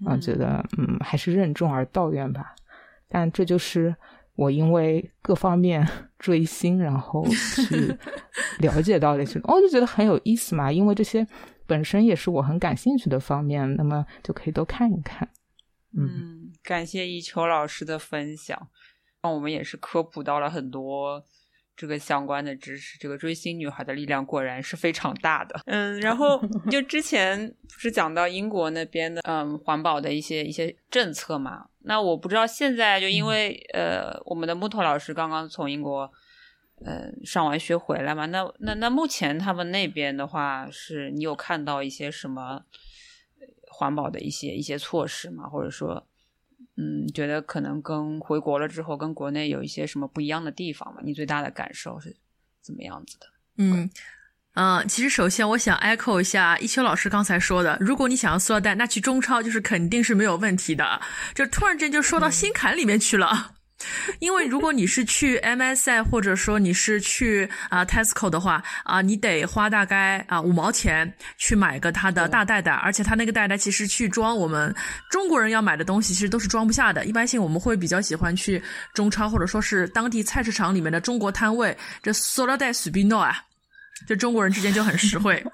[0.04, 2.54] 嗯，觉得嗯还是任重而道远吧。
[3.08, 3.94] 但这就是
[4.34, 5.86] 我因为各方面
[6.18, 7.96] 追星，然后去
[8.58, 11.24] 了解到的一些，我就觉得很有意思嘛，因为这些
[11.64, 15.28] 本身也是我很感兴趣的方面，那么就可以都看一看。
[15.96, 18.68] 嗯，感谢一秋老师的分享。
[19.32, 21.24] 我们也是科普到了很多
[21.76, 22.98] 这个相关的知识。
[22.98, 25.60] 这个追星女孩的力量果然是非常大的。
[25.66, 31.66] 嗯，然后 就之前不是讲到英国那边的嗯环保的一些一些政策嘛？
[31.80, 36.10] 那我不知道现在就因为呃我们的木头老师刚刚从英国
[36.84, 38.26] 呃上完学回来嘛？
[38.26, 42.62] 那那那目前他们那边的话，是你有看到一些什么
[43.68, 45.48] 环保的一些一些措施吗？
[45.48, 46.06] 或者说？
[46.76, 51.00] 嗯，觉得可能跟回国了之后跟国内有一些什么不一样的地方吗？
[51.02, 52.14] 你最大的感受是
[52.60, 53.26] 怎么样子的？
[53.58, 53.90] 嗯
[54.54, 61.00] 嗯，其实首先我想 echo 一下一秋老师刚才说的，如果你想要塑料袋，那去中超就是肯定是没有问题的。
[61.34, 63.55] 就突然间就说到心坎里面去了。
[64.20, 74.74] 因为如果你是去 MSI 或者说你是去啊 Tesco 的话啊，你得花大概啊五毛钱去买个它的大袋袋，而且它那个袋袋其实去装我们
[75.10, 77.04] 中国人要买的东西，其实都是装不下的。
[77.04, 78.62] 一般性我们会比较喜欢去
[78.94, 83.36] 中超或者说是当地菜市场里面的中国摊位，这塑料袋随便弄啊，
[84.06, 85.44] 这中国人之间就很实惠。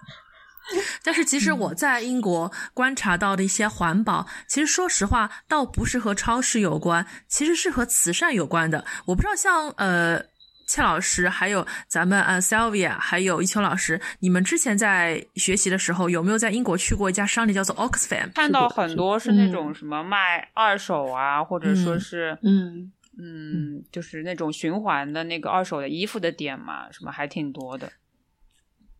[1.03, 8.85] 但是其实我在英国观察到的一些环保，其实说实话倒不是和超市有关，其实是和慈善有关的。
[9.07, 10.22] 我不知道像呃
[10.66, 18.33] 切老师，还有咱们呃 Sylvia，还有一秋老师，你们之前在学习的时候有没有在英国去过一家商店叫做 Oxfam？
[18.33, 27.92] 看到很多是那种什么卖二手啊，或者说是嗯嗯，就是那种循环的那个二手的衣服的店嘛，什么还挺多的。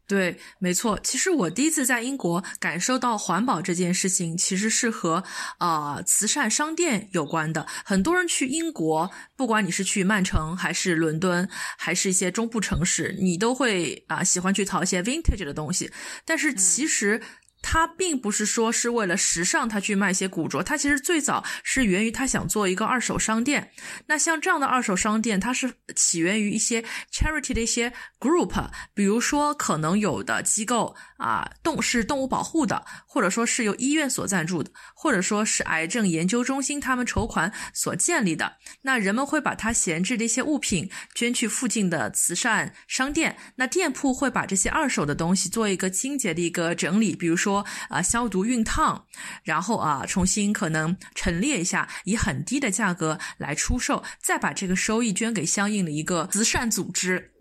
[0.07, 0.99] 对，没错。
[1.03, 5.25] 其实我第一次在英国感受到环保这件事情，其实是和
[5.59, 7.67] 呃慈善商店有关的。
[7.85, 15.91] 很多人去英国，不管你是去曼城还是伦敦，还是一些中部城市，你都会啊喜欢去淘一些 vintage 的东西。
[16.25, 17.23] 但是其实。
[17.63, 20.63] 他并不是说是为了时尚，他去卖一些古着。
[20.63, 23.71] 他其实最早是源于他想做一个二手商店。
[24.09, 38.57] 那像这样的二手商店，它是起源于一些 charity 的一些 group，比如说可能有的机构啊，动是动物保护的，或者说是由医院所赞助的，或者说是癌症研究中心他们筹款所建立的。
[38.83, 43.37] 那人们会把它闲置的一些物品捐去附近的慈善商店。
[43.57, 47.52] 那店铺会把这些二手的东西做一个清洁的一个整理，比如说。
[47.53, 49.05] 说啊，消毒熨烫，
[49.43, 57.32] 然后啊，重新可能陈列一下，以很低的价格来出售，再把这个收益捐给相应的一个慈善组织。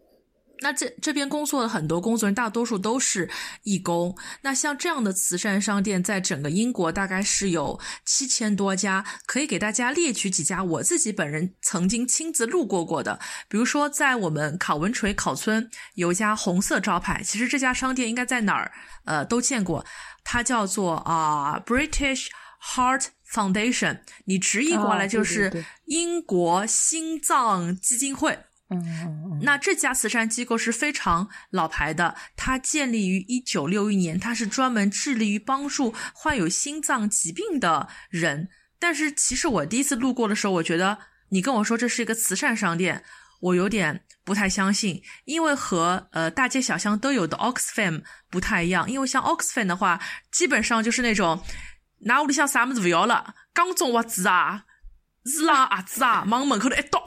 [0.62, 3.30] 那这这边工作的很多工作人员，大多数都是
[3.63, 4.15] 义工。
[4.41, 13.19] 那像这样的慈善商店，在整个英国大概是有七千多家，可以给大家列举几家我自己本人曾经亲自路过过的。
[13.50, 18.71] 比如说，在我们考文垂考村有一家红色招牌，其实这家商店应该在哪儿
[19.06, 19.86] 呃都见过，
[20.24, 22.28] 它叫做啊 British
[22.76, 28.38] Heart Foundation，你直译过来就是英国心脏基金会。
[28.73, 38.47] 嗯，那这家慈善机构是非常老牌的，它建立于一九六一年，它是专门致力于帮助患有心脏疾病的人。
[38.79, 40.97] 但是其实我第一次路过的时候，我觉得
[41.29, 43.03] 你跟我说这是一个慈善商店，
[43.41, 48.89] 我有点不太相信，因为和呃大街小巷都有的 Oxfam 不太一样。
[48.89, 49.99] 因为像 Oxfam 的话，
[50.31, 51.43] 基本上就是那种
[52.05, 54.63] 拿屋里向啥么子不要了，刚种袜子啊、
[55.25, 57.03] 是啦啊子啊，往门口头一倒。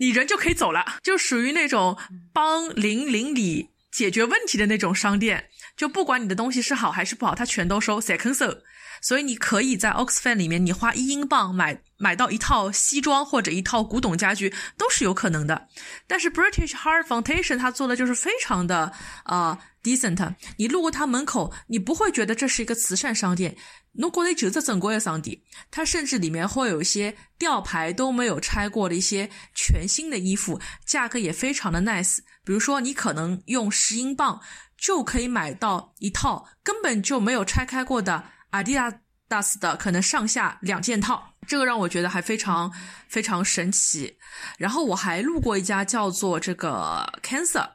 [0.00, 1.96] 你人就可以走了，就属于那种
[2.32, 8.62] 帮邻邻里解决问题的那种商店，就不管你的东西是好还是不好，他全都收，second so。
[9.02, 15.68] 所以你可以在 Oxfam 里面，你花一英镑买买到一套西装或者一套古董家具都是有可能的。
[16.06, 18.92] 但是 British Heart Foundation 它做的就是非常的
[19.24, 23.56] 呃 decent，你路过它门口，你不会觉得这是一个慈善商店。
[23.94, 25.36] 侬过来就是正规的商店，
[25.68, 32.18] 它甚至里面会有一些吊牌都没有拆过的一些全新的衣服，价格也非常的 nice。
[32.44, 34.40] 比如说，你可能用十英镑
[34.78, 42.72] 就可以买到一套根本就没有拆开过的 Adidas 的，可能上下两件套，这个让我觉得还非常
[43.08, 44.16] 非常神奇。
[44.56, 47.68] 然后我还路过一家叫做这个 Cancer，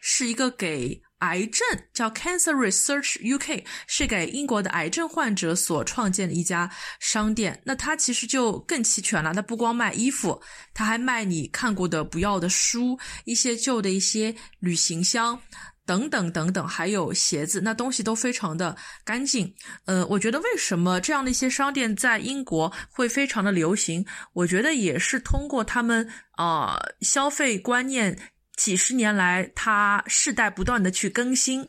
[0.00, 1.02] 是一个给。
[1.18, 7.60] 癌症叫 Cancer Research UK，是给英国的癌症患者所创建的一家商店。
[7.64, 10.40] 那它其实就更齐全了，它不光卖衣服，
[10.72, 15.40] 它还卖你看过的不要的书，一些旧的一些旅行箱
[15.84, 19.52] 等等等等，还有鞋子，那东西都非常的干净。
[19.86, 24.06] 呃，我觉得为什么这样的一些商店在英国会非常的流行？
[24.34, 28.16] 我觉得也是通过他们啊消费观念。
[28.58, 31.66] 几十年来，它世代不断的去更新，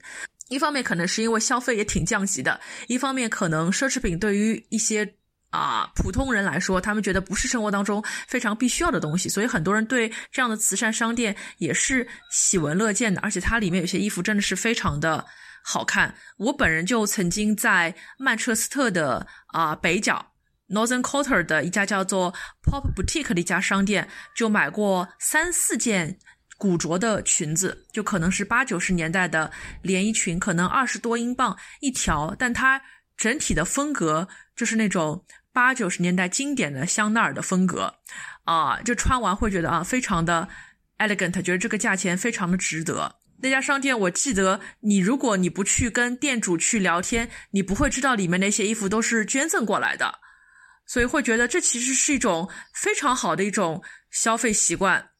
[0.49, 5.13] 一方面可能是因为消费也挺降级的，一方面可能奢侈品对于一些
[5.51, 15.23] 啊普通人来说，他们觉得不是生活当中非常必须要的东西，所以很多人对这样的慈善商店也是喜闻乐见的，而且它里面有些衣服真的是非常的
[15.63, 16.15] 好看。
[16.37, 20.33] 我本人就曾经在曼彻斯特的啊北角
[20.67, 26.17] Northern Quarter 的一家叫做 Pop Boutique 的一家商店，就买过三四件。
[26.59, 29.49] 古着的裙子就可能是八九十年代的
[29.81, 32.81] 连衣裙，可能二十多英镑一条，但它
[33.15, 37.95] 整体的风格就是那种八九十年代经典的香奈儿的风格
[38.43, 40.49] 啊，就穿完会觉得啊非常的
[40.97, 43.15] elegant，觉得这个价钱非常的值得。
[43.41, 50.19] 那家商店我记得，你如果你不去跟店主去聊天，你不会知道里面那些衣服都是捐赠过来的，
[50.85, 55.11] 所以会觉得这其实是一种非常好的一种消费习惯。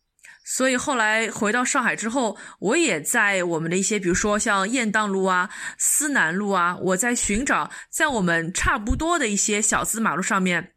[0.52, 10.72] 所以后来回到上海之后，我也在我们的一些，比如说像雁荡路啊、思南路啊，我在寻找在我们差不多的一些小资马路上面，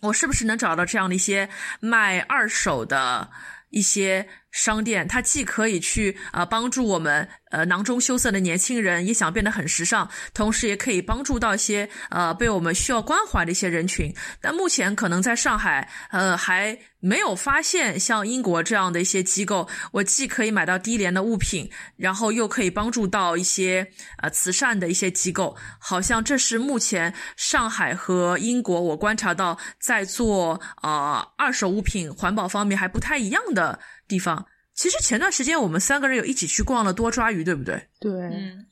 [0.00, 3.30] 我是不是能找到这样的一些卖二手的
[3.68, 5.08] 一些商店？
[5.08, 7.28] 它既可以去啊帮助我们。
[7.52, 14.10] 呃，囊中羞涩的年轻人也想变得很时尚，同时也可以帮助到一些呃被我们需要关怀的一些人群。
[14.40, 19.68] 但目前可能在上海，呃，还没有发现像英国这样的一些机构。
[19.90, 23.86] 我既可以买到低廉的物品，然后又可以帮助到一些
[24.22, 25.54] 呃慈善的一些机构。
[25.78, 33.78] 好像这是目前上海和英国我观察到在做啊二手物品环保方面还不太一样的
[34.12, 34.46] 地方。
[34.74, 37.88] 其实前段时间我们三个人有一起去逛了多抓鱼，对不对？
[37.98, 38.12] 对。
[38.12, 38.66] 嗯。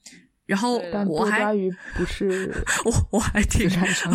[0.45, 2.53] 然后我还抓鱼不是
[2.85, 3.71] 我我还挺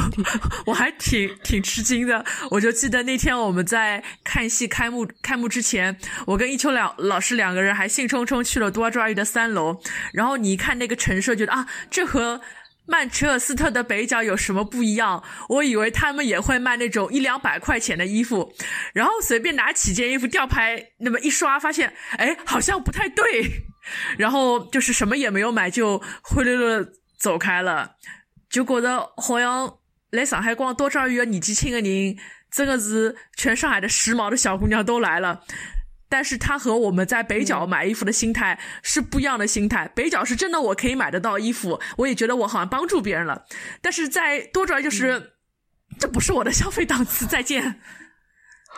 [0.68, 2.24] 我还挺挺吃惊的。
[2.52, 9.80] 我就记得那天我们在看戏开幕开幕之前，我跟一秋两老师两个人还兴冲冲去了多抓鱼的三楼。
[10.14, 12.42] 然后你一看那个陈设，觉得啊，这和。
[12.88, 15.24] 曼彻斯特的北角有什么不一样？
[15.50, 18.54] 我以为他们也会卖那种一两百块钱的衣服，
[18.94, 23.24] 然后随便拿几件衣服吊牌那么一刷，发现哎好像不太对，
[24.18, 27.96] 然后就是什么也没有买就灰溜溜走开了，
[28.50, 29.78] 就觉得好像
[30.12, 32.16] 来上海逛多抓鱼的年纪轻的人，
[32.52, 35.42] 真的是全上海的时髦的小姑娘都来了。
[36.08, 39.88] 但是他和我们在北角买衣服的心态是不一样的心态。
[39.96, 43.46] 北角是真的我可以买得到衣服，我也觉得我好像帮助别人了。
[43.82, 45.34] 但是在多转就是，
[46.00, 47.26] 这不是我的消费档次。
[47.26, 47.80] 再见。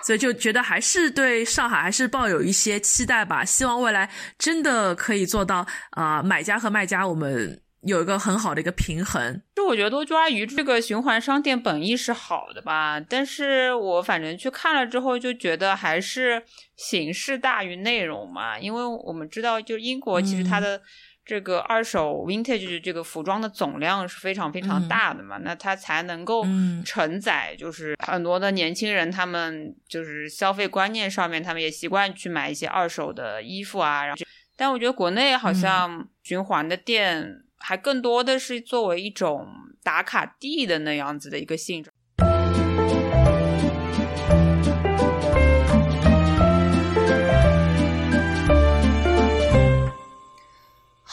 [0.03, 7.61] 所以就觉得还是对上海还是抱有一些期待吧，希望未来真的可以做到啊，买家和卖家我们。
[7.81, 16.43] 有一个很好的一个平衡，就我觉得多抓鱼这个循环商店本意是好的吧，但是我反正去看了之后就觉得还是
[16.75, 20.81] 形式大于内容嘛，因为我们知道，就英国其实它的
[21.23, 26.43] 这个二手 vintage 这个服装的总量是非常非常大的嘛，那它才能够
[26.83, 34.25] 承载就是很多的年轻人他们就是消费观念上面，他们也习惯去买一些二手的衣服啊，然后
[34.57, 37.43] 但我觉得国内好像循环的店。
[37.57, 39.47] 还更多的是作为一种
[39.83, 41.91] 打卡地的那样子的一个性质。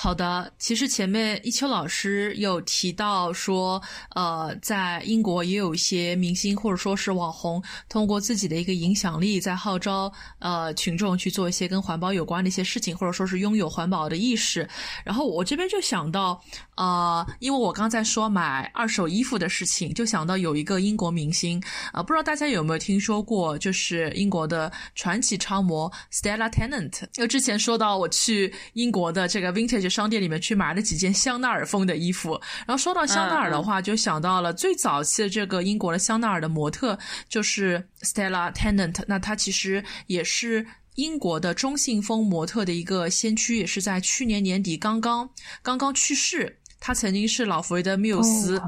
[0.05, 3.81] 好的，其实前面一秋老师有提到说，
[4.15, 14.69] 呃，在英国也有一些明星或者说是网红，通过自己的一个影响力，在号召呃群众去做一些跟环保有关的一些事情，或者说是拥有环保的意识。
[15.07, 16.39] 然后我这边就想到，
[16.77, 21.59] 呃，因为我刚在说买二手衣服的事情，就想到有一个英国明星，
[21.93, 26.93] 啊，不知道大家有没有听说过，就是英国的传奇超模 Stella Tennant。
[27.11, 29.94] 就之前说到我去英国的这个 Vintage。
[29.95, 32.41] 商店里面去买了几件香奈儿风的衣服。
[32.67, 39.05] 然后说到香奈儿的话，就想到了最早期的这个英国的香奈儿的模特就是 Stella Tennant。
[39.07, 40.67] 那她其实也是
[40.97, 45.31] 英国的中性风模特的一个先驱，也是在去年年底刚刚
[45.63, 46.59] 刚刚去世。
[46.87, 48.61] 他曾经是老佛爷的缪斯，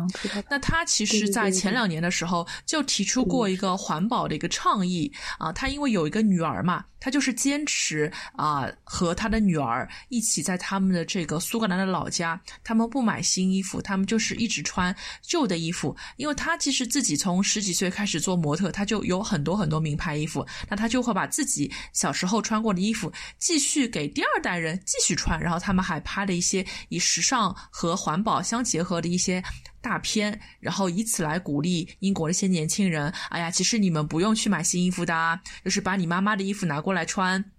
[0.49, 5.53] 那他其实，在前两年的时候就提出过一个环保的一个倡议啊。
[5.53, 14.93] 他因为有一个女儿嘛，他就是坚持啊，和他的女儿一起在他们的这个苏格兰的老家，他们不买新衣服，他们就是一直穿
[15.23, 15.97] 旧的衣服。
[16.17, 29.41] 因为他其实自己从十几岁开始做模特，他就有很多很多名牌衣服，那他就会把自己小时候穿过的衣服继续给第二代人继续穿，然后他们还拍了一些以时尚和环保相结合的一些
[29.87, 33.09] 大片，然后以此来鼓励英国的一些年轻人。
[33.31, 37.53] 哎呀，其实你们不用去买新衣服的，就是把你妈妈的衣服拿过来穿，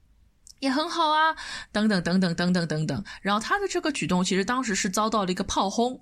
[0.60, 1.34] 也很好啊。
[1.72, 3.06] 等等等等等等等等。
[3.22, 6.02] 然后他的这个举动，其实当时是遭到了一个炮轰，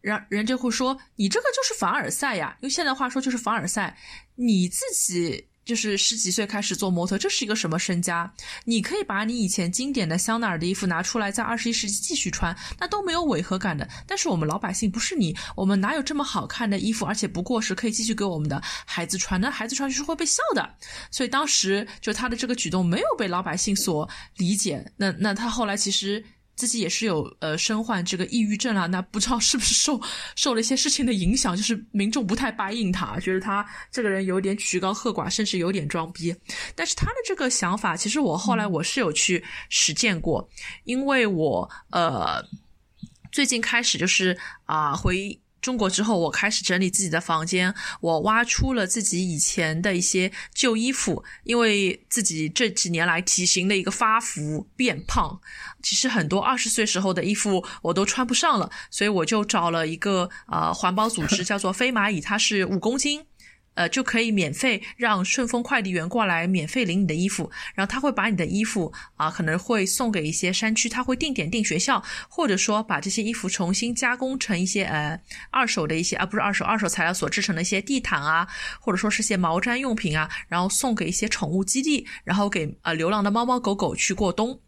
[0.00, 3.98] 然人就会说：“你这个就是凡尔赛呀！”用现在话说就是凡尔赛，
[4.36, 5.48] 你自己。
[5.66, 8.32] 就是十几岁开始做模特，这是一个什么身家？
[8.64, 13.86] 你可以把你以前经典的香奈儿的衣服拿出来，在二十一世纪继续穿，那都没有违和感的。
[14.06, 19.40] 但是我们老百姓不是你，我们哪有这么好看的衣服，而且不过时，可以继续给我们的孩子穿？
[19.40, 20.74] 那孩子穿就是会被笑的。
[21.10, 24.90] 所以当时就他的这个举动没有被老百姓所理解。
[24.96, 26.24] 那那他后来其实。
[26.56, 30.00] 自己也是有呃身患这个抑郁症啊，那不知道是不是受
[30.34, 36.34] 受了一些事情的影响，就是民众不太答应他，觉得他这个人有点曲高和寡，甚至有点装逼。
[36.74, 40.48] 但是他的这个想法，其实我后来我是有去实践过，
[40.84, 42.42] 因为我呃
[43.30, 45.38] 最近开始就是啊回。
[45.60, 55.40] 中国之后，我开始整理自己的房间，我挖出了自己以前的一些旧衣服，因为自己这几年来体型的一个发福变胖，
[55.82, 63.24] 其实很多二十岁时候的衣服我都穿不上了，所以我就找了一个呃环保组织， 叫做飞蚂蚁，它是五公斤。
[63.76, 75.20] 呃，就可以免费让顺丰快递员过来免费领你的衣服，然后他会把你的衣服啊，可能会送给一些山区，他会定点定学校，或者说把这些衣服重新加工成一些呃
[75.50, 78.48] 二手的一些啊，不是二手二手材料所制成的一些地毯啊，
[78.80, 84.58] 或者说是些毛毡用品啊，然后送给一些宠物基地，然后给呃流浪的猫猫狗狗去过冬。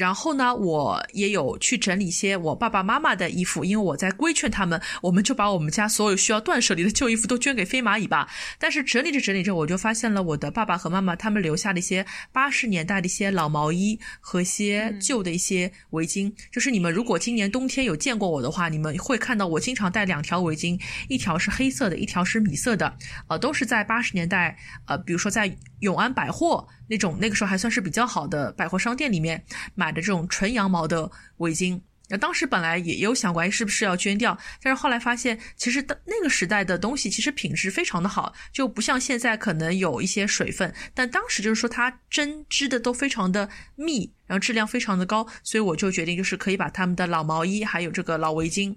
[0.00, 8.26] 然后呢，我也有去整理一些我爸爸妈妈的衣服，因为我在规劝他们，我们就把我们家所有需要断舍离的旧衣服都捐给飞蚂蚁吧。
[8.58, 16.32] 但是整理着整理着，我就发现了我的爸爸和妈妈他们留下的一些八十年代的一些老毛衣和一些旧的一些围巾。
[16.50, 20.80] 就是你们如果今年冬天有见过我的话，你们会看到我经常戴两条围巾，
[21.10, 22.96] 一条是黑色的，一条是米色的，
[23.28, 26.66] 呃，都是在八十年代，呃，比如说在永安百货。
[26.88, 34.36] 那种那个时候还算是比较好的百货商店里面买的这种纯羊毛的围巾，那当时本来也有想过，哎，是不是要捐掉？
[34.60, 40.74] 但是后来发现，其实那个时代的东西其实品质非常的好，就不像现在可能有一些水分。
[40.92, 48.76] 但当时就是说它针织的都非常的密，然后质量非常的高，所以我就决定就是可以把他们的老毛衣还有这个老围巾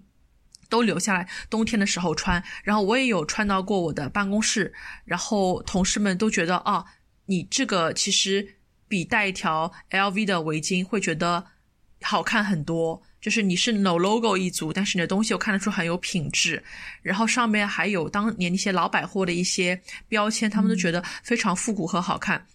[0.74, 2.44] 都留下来，冬天的时候穿。
[2.64, 4.74] 然后我也有穿到过我的办公室，
[5.06, 6.84] 然后同事们都觉得啊。
[7.26, 8.46] 你这个其实
[8.86, 11.42] 比带一条 LV 的围巾会觉得
[12.02, 16.62] 好看很多，就是你是 no logo 一族，但是你的东西我看得出很有品质，
[17.02, 22.46] 然后上面还有当年那些老百货的一些标签，他们都觉得非常复古和好看。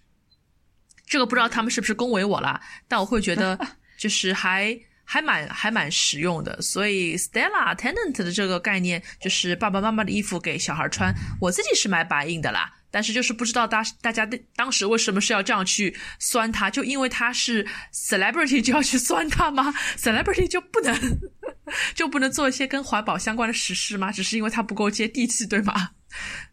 [1.07, 3.59] 这个不知道他们是不是恭维我啦，但我会觉得
[3.97, 4.79] 就是还
[5.11, 6.61] 还蛮还蛮实用的。
[6.61, 12.75] 所以 Stella Tenant 的这个概念就是爸爸妈妈的衣服给小孩穿，我自己是买白印的啦。
[12.91, 16.71] 但是就是不知道大大家的当时为什么是要这样去酸他？
[16.71, 19.73] 就因为他是 celebrity 就要去酸他吗？
[19.99, 20.97] celebrity 就不能
[21.95, 24.11] 就不能做一些跟环保相关的实事吗？
[24.11, 25.91] 只是因为他不够接地气，对吗？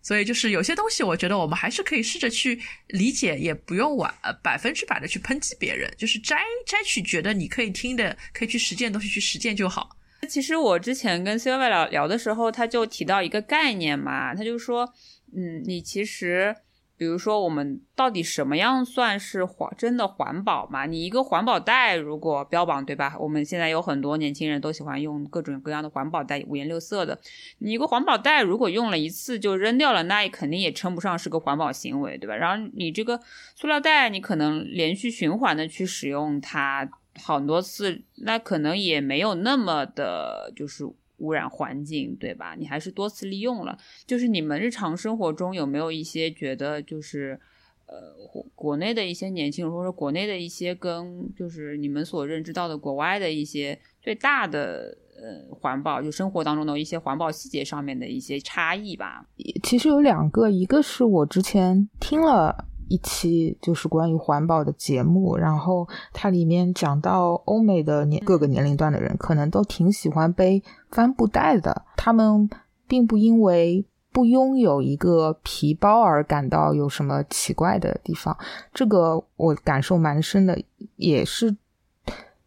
[0.01, 4.13] 所以就是有些东西，我觉得我们还是可以试着去理解，也不用完
[4.43, 9.89] 百分之百的去抨击别人，就是摘摘取觉得你可以听的、可以去实践的东西去实践就好。
[10.27, 14.93] 其实我之前跟 Silva 聊聊的时候，他就提到一个概念嘛，他就说。
[15.35, 16.55] 嗯，你其实，
[16.97, 20.85] 比如说，我们到底什么样算是环真的环保嘛？
[20.85, 23.17] 你一个环保袋如果标榜对吧？
[23.19, 27.19] 我们现在有很多年轻人都喜欢用各种各样的环保袋，五颜六色的。
[27.59, 32.35] 你一个环保袋如果用了一次就扔掉了，那肯定也称不上是个环保行为，对吧？
[32.37, 33.19] 然后你这个
[33.55, 40.85] 塑料袋，你可能连续循环的去使用它很多次，那可能也没有那么的，就是。
[41.17, 42.55] 污染环境，对吧？
[42.57, 43.77] 你还是多次利用了。
[44.05, 47.39] 就是你们日常生活中有没有一些觉得就是，
[47.85, 48.13] 呃
[48.53, 59.25] 国内的一些年轻人，或者说国内的一些跟就是你们所认知到的国外的一些最大的呃环保，就生活当中的一些环保细节上面的一些差异吧。
[59.63, 62.65] 其实有两个，一个是我之前听了。
[62.87, 70.61] 一期就是关于环保的节目，然后它里面讲到欧美的年各个年龄段的人可能都挺喜欢背
[70.91, 72.49] 帆布袋的，他们
[72.87, 78.37] 并不因为不拥有一个皮包而感到有什么奇怪的地方。
[78.73, 80.57] 这个我感受蛮深的，
[80.95, 81.55] 也是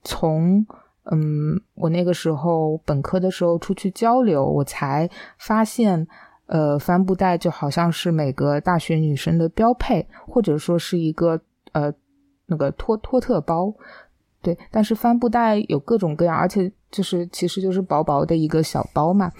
[0.04, 0.66] 从
[1.10, 6.06] 嗯我那个时候本科的时候出去交流，我才发现。
[6.48, 11.38] 呃，帆布袋就好像是每个大学女生的标配，或者说是一个
[11.72, 11.92] 呃
[12.46, 13.70] 那个托托特包，
[14.40, 14.56] 对。
[14.70, 19.30] 但是帆布袋有各种各样，而且就是其实就是薄薄的一个小包嘛，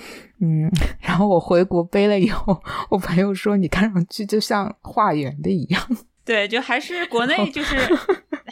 [0.42, 0.70] 嗯。
[1.00, 5.82] 然后我回国背了以后，我朋友说你看上去就像化缘的一样。
[6.26, 7.74] 对，就还是国内就是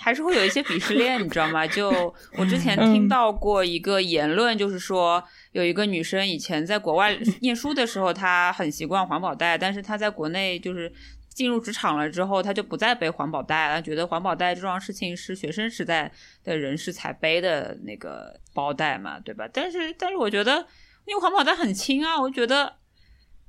[0.01, 1.67] 还是会有一些鄙视链，你知道吗？
[1.67, 1.91] 就
[2.39, 5.23] 我之前听到过一个言论，就是说。
[5.57, 10.93] 有一个女生以前在国外 念书的时候，她很习惯环保袋，但是她在国内就是
[11.31, 16.13] 进入职场了之后，她就不再背环保袋了，觉得环保袋这桩事情是学生时代
[16.45, 19.49] 的人士才背的那个包袋嘛，对吧？
[19.51, 20.67] 但是但是我觉得，
[21.07, 22.75] 因为环保袋很轻啊，我觉得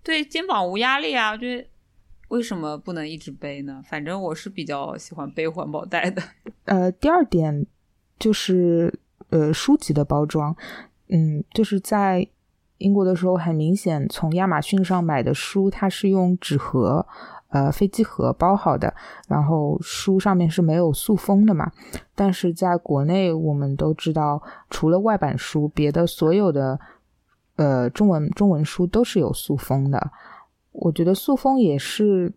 [0.01, 1.67] 对肩膀无压力啊，我觉得
[2.29, 3.81] 为什么不能一直背呢？
[3.85, 6.23] 反正我是比较喜欢背环保袋的。
[6.63, 7.65] 呃，第二点
[8.17, 8.97] 就是
[9.29, 10.55] 呃书籍的包装。
[11.09, 12.27] 嗯，就是在
[12.79, 17.05] 英国的时候，很明显，从亚马逊上买的书，它是用纸盒，
[17.49, 18.93] 呃，飞机盒包好的，
[19.27, 21.71] 然后书上面是没有塑封的嘛。
[22.13, 26.79] 但是在国内，我们都知道，除了外版书，别的所有的
[27.55, 30.11] 呃中文中文书都是有塑封的。
[30.71, 32.31] 我觉得塑封也是，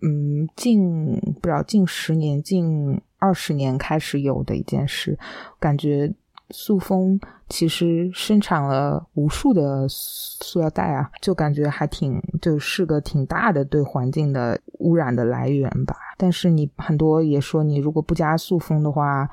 [0.00, 5.18] 嗯，近不知道近十年、近二十年开始有的一件事，
[5.60, 6.14] 感觉。
[6.54, 7.18] 塑封
[7.52, 15.94] 其实生产了无数的塑料袋啊，就感觉还挺就是个挺大的对环境的污染的来源吧。
[16.16, 19.28] 但是你很多也说，你如果不加塑封的话，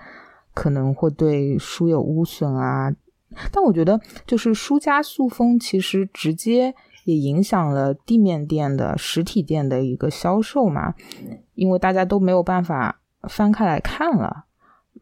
[0.54, 2.94] 可能会对书有污损啊。
[3.54, 3.98] 但我觉得，
[4.28, 10.94] 就是书加塑封，其实直接也影响了地面店的实体店的一个销售嘛，
[11.56, 13.00] 因为大家都没有办法
[13.30, 14.46] 翻开来看了。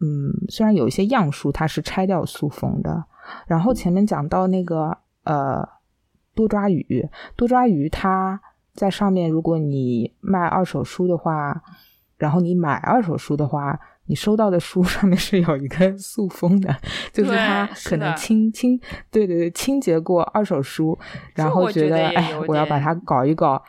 [0.00, 3.04] 嗯，虽然有一些样书它是拆掉塑封的，
[3.46, 5.68] 然后前面讲到那个呃
[6.34, 8.40] 多抓鱼，多抓鱼它
[8.74, 11.60] 在上面，如果你卖二手书的话，
[12.16, 16.74] 然后你买二手书的话，你收到的书上面是有一个塑封的，
[17.12, 18.80] 就是它可能清清
[19.10, 20.98] 对对对清洁过二手书，
[21.34, 23.62] 然后觉得哎我要把它搞一搞。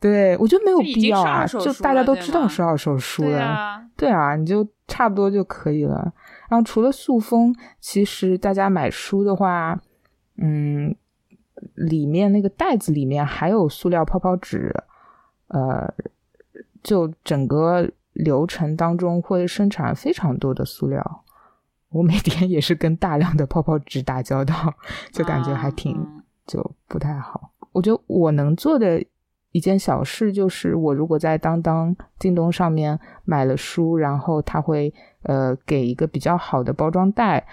[0.00, 6.12] 对，我觉得没有必要啊，就大家都知道是二手书了，对啊，你就差不多就可以了。
[6.48, 9.80] 然后除了塑封，其实大家买书的话，
[10.36, 10.94] 嗯，
[11.74, 14.74] 里面那个袋子里面还有塑料泡泡纸，
[15.48, 15.92] 呃，
[16.82, 21.24] 就整个流程当中会生产非常多的塑料。
[21.90, 24.74] 我每天 也是跟大量的泡泡纸打交道，
[25.12, 27.50] 就感觉还挺就不太好。
[27.72, 29.04] 我觉得我能做的。
[29.54, 34.92] 一件小事就是，我如果在当当、京东上面买了书，然后他会
[35.22, 37.46] 呃给一个比较好的包装袋，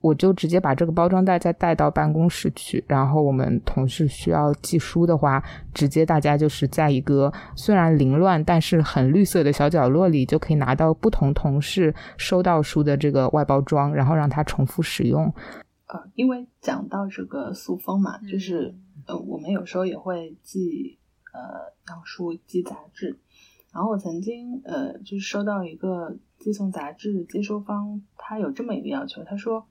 [0.00, 2.82] 我就直接把这个包装袋再带到办公室去。
[2.88, 5.40] 然后我们同事需要寄书的话，
[5.72, 15.32] 直接大家就是在一个虽然凌乱但是很绿色的小角落里，就可以拿到不同同事收到书的这个外包装，然后让它重复使用。
[15.86, 18.74] 呃，因为讲到这个塑封嘛，就是
[19.06, 20.98] 呃，我们有时候也会寄。
[21.34, 23.18] 呃，样书寄杂志，
[23.72, 29.66] 然后我曾经呃，就是收到一个寄送杂志接收方，他有这么一个要求，他说，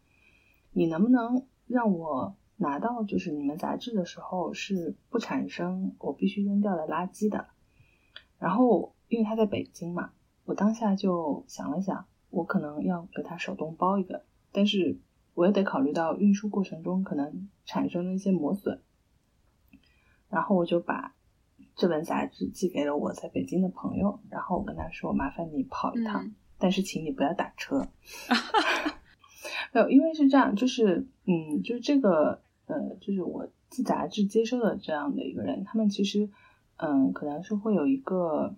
[0.73, 7.47] 你能不能让我拿到就是你们杂志的时候是不产生我必须扔掉的垃圾的？
[8.37, 10.11] 然后因为他在北京嘛，
[10.43, 14.99] 我当下就想了想，我可能要给他手动包一个，但是
[15.33, 18.81] 我也得考虑到运输过程中可能产生的一些磨损，
[20.27, 21.15] 然后我就把。
[21.75, 27.87] 这本杂志寄给了我在北京的朋友，然后我跟他说：“麻烦你跑一趟，但是请你不要打车。
[29.73, 36.29] ”没有，因为是这样，就是嗯，就是这个呃，就是我寄杂志接收的这样的一个人，他们其实
[36.77, 38.55] 嗯，可能是会有一个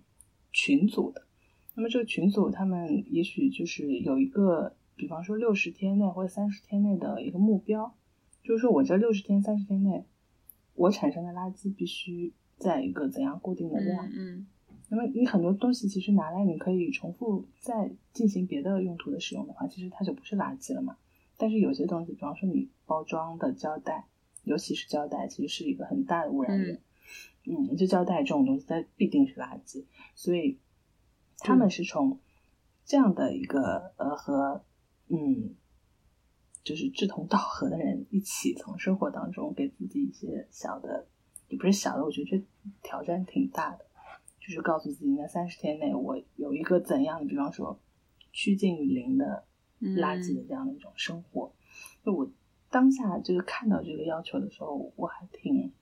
[0.52, 1.26] 群组的。
[1.74, 7.94] 那么这个群组，他们也许就是有一个，比方说六十天内或者三十天内的一个目标，
[8.42, 10.04] 就是说我这六十天、三十天内，
[10.74, 12.34] 我产生的垃圾必须。
[12.58, 14.08] 在一个怎样固定的量？
[14.14, 14.46] 嗯，
[14.88, 20.96] 那么你很多东西其实拿来你可以重复再进行别的用途的使用的话，其实它就不是垃圾了嘛。
[21.36, 24.06] 但是有些东西，比方说你包装的胶带，
[24.44, 26.80] 尤其是胶带，其实是一个很大的污染源。
[27.44, 29.84] 嗯，就胶带这种东西，它必定是垃圾。
[30.14, 30.58] 所以
[31.38, 32.18] 他们是从
[32.84, 34.64] 这样的一个呃和
[35.08, 35.54] 嗯，
[36.64, 41.06] 就是志同道合的人一起从生活当中给自己一些小的，
[41.48, 42.44] 也不是小的，我觉得这
[42.82, 43.84] 挑战挺大的。
[44.38, 47.80] 就是告诉自己，在三十天内，我有一个怎样的，比方说
[48.32, 49.44] 趋近于零的
[49.80, 51.52] 垃圾的这样的一种生活。
[52.04, 52.30] 就我
[52.70, 55.72] 当下就是看到这个要求的时候，我还挺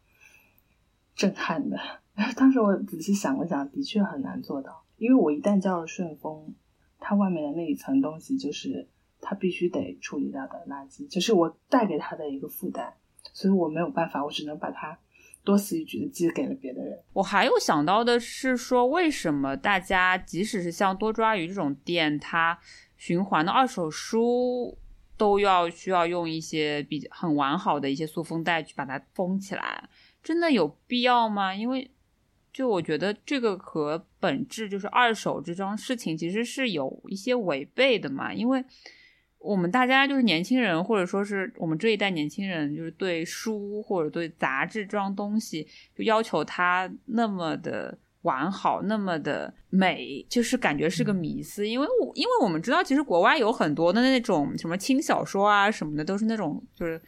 [1.14, 1.76] 震撼的。
[2.36, 6.54] 当时我仔细想了想，的确很难做到，因为我一旦叫了顺丰，
[6.98, 8.88] 它外面的那一层东西就是
[9.20, 12.94] 它必须得处理掉的垃圾，就是我带给他的一个负担，
[13.34, 14.98] 所以我没有办法，我只能把它。
[15.44, 16.98] 多此一举的寄给了别的人。
[17.12, 22.58] 我还有想到的是说，为什么大家即使是像多抓鱼这种店，它
[22.96, 24.76] 循环的二手书
[25.16, 29.88] 都要需要用一些比较很完好的一些塑封袋去把它封起来？
[30.22, 31.54] 真的有必要吗？
[31.54, 31.90] 因为
[32.52, 38.64] 就我觉得这个和本质就是二手这桩事情其实是有一些违背的嘛，因为。
[39.44, 51.68] 我们大家就是年轻人，或者说是我们这一代年轻人，就是对书或者对杂志这样东西，就要求它那么的完好，那么的美，就是感觉是个迷思。
[51.68, 56.98] 因为我因为我们知道，其实国外有很多的那种什么轻小说啊什么的，都是那种就是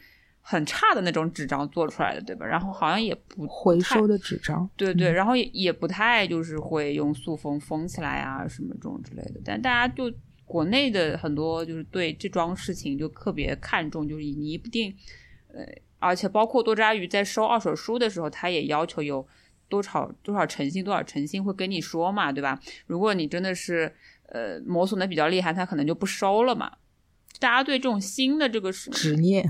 [0.41, 2.45] 很差的那种纸张做出来的，对吧？
[2.45, 10.13] 然后好像也不回收的纸张，对对，然后也也不太就是会用塑封封起来啊什么这种之类的，但大家就。
[10.47, 14.95] 国内的很多就是对这桩事情就特别看重，就是你一定，
[15.49, 15.63] 呃，
[15.99, 19.27] 而且包括多抓鱼在收二手书的时候，他也要求有
[19.67, 22.59] 多少多少诚信，多少诚信会跟你说嘛，对吧？
[22.85, 23.93] 如果你真的是
[24.29, 26.71] 呃磨损的比较厉害，他可能就不收了嘛。
[27.39, 29.47] 大家对这种新的这个执念，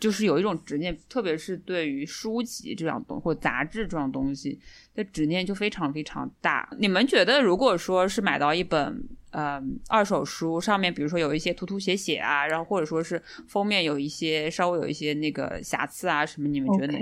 [0.00, 4.58] 就是有一种执念，特别是对于书籍这样东或杂志这样东西
[4.94, 6.68] 的执念就非常非常大。
[6.78, 9.02] 你们觉得，如果说是买到一本？
[9.32, 16.98] 嗯，二手书上面，比如说有一些涂涂写写啊，然后或者说是封面有一些稍微有一些那个瑕疵啊什么，你们觉得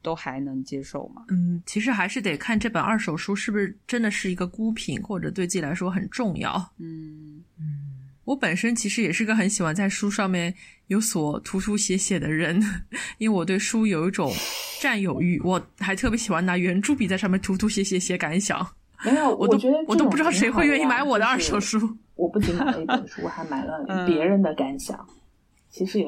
[0.00, 1.24] 都还能接受吗？
[1.30, 6.54] 嗯，其实还是得看这本二手书是不是真的是一个孤品，或者对自己来说很重要。
[6.78, 7.83] 嗯嗯，
[8.24, 10.54] 我本身其实也是个很喜欢在书上面
[10.88, 12.62] 有所涂涂写写的人，
[13.18, 14.32] 因为我对书有一种
[14.80, 18.66] 占有欲，我还特别喜欢拿圆珠笔在上面涂涂写写写感想。
[19.04, 21.96] 没有， 我觉得我都不知道谁会愿意买我的二手书。
[22.16, 25.06] 我不仅买了一本书，还买了 别人的感想。
[25.68, 26.06] 其实也，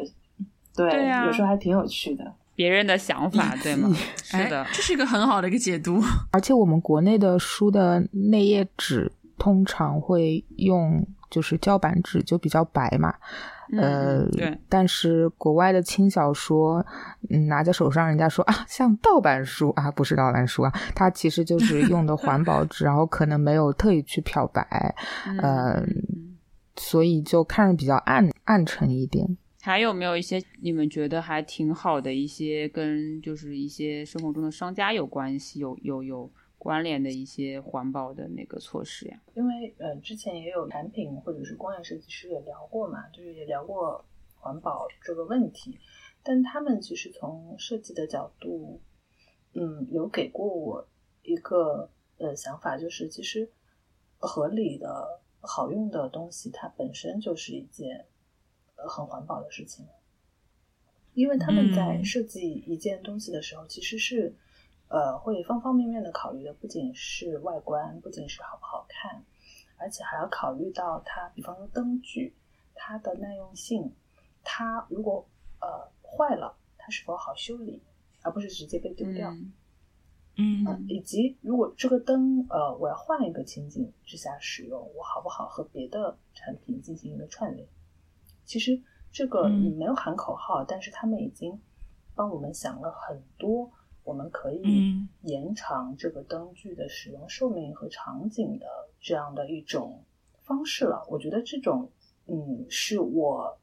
[0.75, 0.87] 对，
[1.27, 2.33] 有时候还挺有趣的。
[2.55, 3.95] 别人的想法，对吗？
[4.23, 6.01] 是的，这是一个很好的一个解读。
[6.31, 13.15] 而且我们国内的书的内页纸通常会用就是胶板纸，就比较白嘛。
[13.77, 16.87] 呃，对，但是国外的轻小说，
[17.31, 24.95] 嗯，拿在手上，人家说啊，像盗版书啊，不是盗版书啊，它其实就是用的环保纸，然后可能没有特意去漂白，
[25.43, 25.83] 呃，
[26.77, 29.37] 所以就看着比较暗暗沉一点。
[29.63, 35.59] 还有没有一些你们觉得还挺好的一些跟就是一些生活中的商家有关系？
[35.59, 36.31] 有有有。
[36.59, 44.05] 关联的一些环保的那个措施呀，因为呃之前也有产品或者是工业设计师也聊过嘛，就是也聊过
[44.35, 45.79] 环保这个问题，
[46.23, 48.81] 但他们其实从设计的角度，
[49.53, 50.89] 嗯，有给过我
[51.23, 53.49] 一个呃想法，就是其实
[54.19, 58.07] 合理的好用的东西，它本身就是一件
[58.75, 59.87] 很环保的事情，
[61.15, 64.35] 因为他们在设计一件东西的时候，其实是。
[64.89, 69.25] 呃，会方方面面的考虑的不仅是外观，不仅是好不好看，
[69.79, 72.37] 而且还要考虑到它，比方说灯具，
[72.73, 73.93] 它的耐用性，
[74.45, 75.27] 它如果
[75.61, 77.83] 呃坏了，它是否好修理，
[78.23, 79.35] 而不是直接被丢掉。
[80.37, 87.67] 嗯，以及如果这个灯呃我要换一个情景之下使用，我好不好和别的产品进行一个串联？
[88.45, 88.81] 其实
[89.11, 91.61] 这个你没有喊口号，但是他们已经
[92.15, 93.73] 帮我们想了很多。
[94.07, 94.63] 我们可以
[95.23, 98.67] 延长这个灯具的使用寿命和场景的
[99.01, 100.05] 这样的一种
[100.45, 101.05] 方式了。
[101.11, 101.91] 我觉得这种，
[102.27, 103.59] 嗯，是我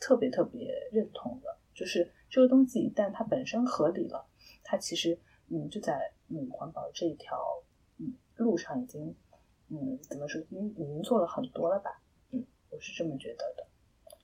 [0.00, 1.54] 特别特别认同的。
[1.74, 4.26] 就是这个东西一旦它本身合理了，
[4.64, 7.38] 它其实，嗯，就在嗯环保这一条
[7.98, 9.14] 嗯路上已经，
[9.68, 12.00] 嗯，怎么说，已经已经做了很多了吧？
[12.30, 13.66] 嗯，我是这么觉得的。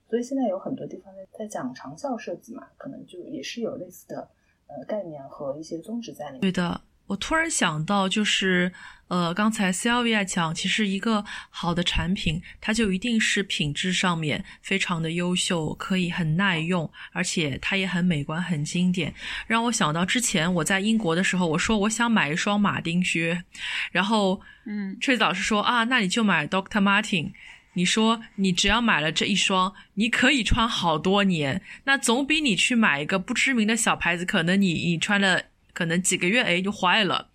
[0.09, 4.31] 所以现在有很多地方在在讲长效设计嘛，可能就也是有类似的。
[4.67, 6.41] 呃，概念和一些宗旨在里面。
[6.41, 8.73] 对的，我突然想到，就是
[9.09, 19.15] 呃，刚才 Sylvia 讲，其实一个好的产品，它就一定是品质上面非常的优秀，可以很耐用，而且它也很美观、很经典。
[19.47, 23.45] 让我想到之前我在英国的时候，我说我想买一双马丁靴，
[23.93, 27.33] 然后嗯，翠子老师说啊，那你就买 Doctor Martin。
[27.75, 35.43] 你说你只要买了这一双，你可以穿好多年，那总比你去买一个不知名的小牌子，可能你你穿了。
[35.75, 37.31] 可能几个月哎就坏了，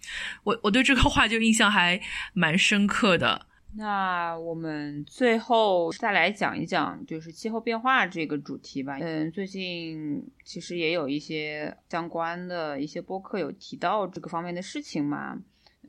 [0.45, 1.99] 我我对这个话就印象还
[2.31, 3.45] 蛮深刻的。
[3.75, 8.97] 那我们最后再来讲一讲，就是气候变化这个主题吧。
[9.01, 15.37] 嗯，最近其实也有一些相关的一些播客有提到这个方面的事情嘛。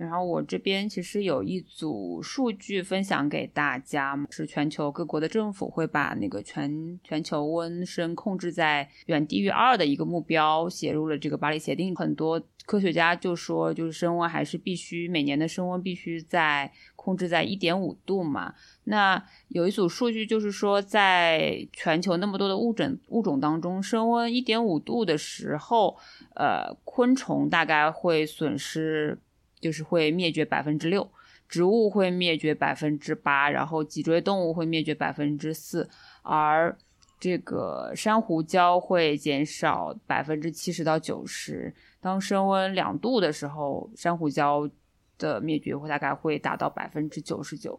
[0.01, 11.94] 然后我这边其实有一组数据分享给大家，是全球各国的政府会把那个全全球温升控制在远低于二的一个目标写入了这个巴黎协定。
[11.94, 18.55] 很多科学家就说，就是升温还是必须每年的升温必须在控制在一点五度嘛。
[18.84, 25.98] 那有一组数据就是说，在全球那么多的物种物种当中，升温一点五度的时候，
[26.36, 29.18] 呃，昆虫大概会损失。
[29.61, 31.11] 就是会灭绝百分之六，
[31.48, 35.88] 植物会灭绝百分之八，然后脊椎动物会灭绝百分之四，
[36.22, 36.76] 而
[37.18, 41.74] 这个珊瑚礁会减少百分之七十到九十。
[42.00, 44.70] 当升温两度的时候，珊瑚礁
[45.18, 47.78] 的灭绝会大概会达到百分之九十九。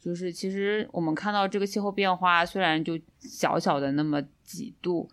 [0.00, 5.08] 就是其实我们看到这个气候变化，虽然就小小的那么几度，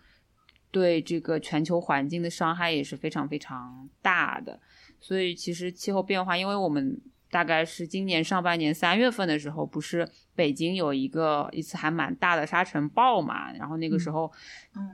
[0.70, 4.60] 对这个全球环境的伤害也是非常非常大的。
[5.02, 6.96] 所以其实气候变化，因为我们
[7.28, 14.30] 大概是今年上半年三月份的时候，不是北京有一个一次还蛮大的沙尘暴嘛，然后那个时候，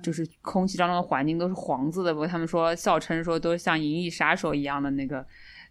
[0.02, 5.18] 就是空气当中的环境都是黄色的，不过他们说笑称说都像《银翼杀手》一样的那个，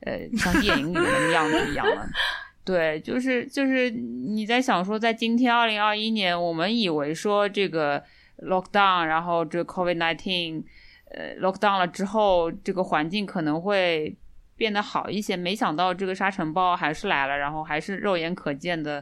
[0.02, 2.06] 呃，像电影里面的样子一样了。
[2.64, 8.04] 对，就是就是你在想说，在今天二零二一年，我们以为说这个
[8.44, 10.64] lockdown，然后这 COVID nineteen，
[11.12, 14.16] 呃，lockdown 了之后，这个环境可能会。
[14.58, 19.02] 变得好一些，没想到这个沙尘暴还是来了，然后还是肉眼可见的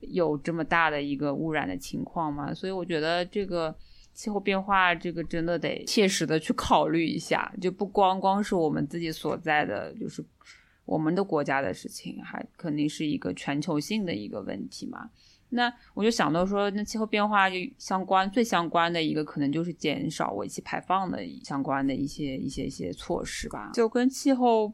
[0.00, 3.74] 有这么大的一个污染的情况嘛，所以我觉得这个
[4.12, 10.24] 气候变化这个真的得切实的去考虑一下，就不光光是我们自己所在的，就是
[10.84, 15.08] 我们的国家的事情，还肯定是一个全球性的一个问题嘛。
[15.50, 24.72] 那我就想到说，那气候变化就相关最相关的一个，可能就是减少尾气排放的相关的一些一些一些措施吧，就跟气候。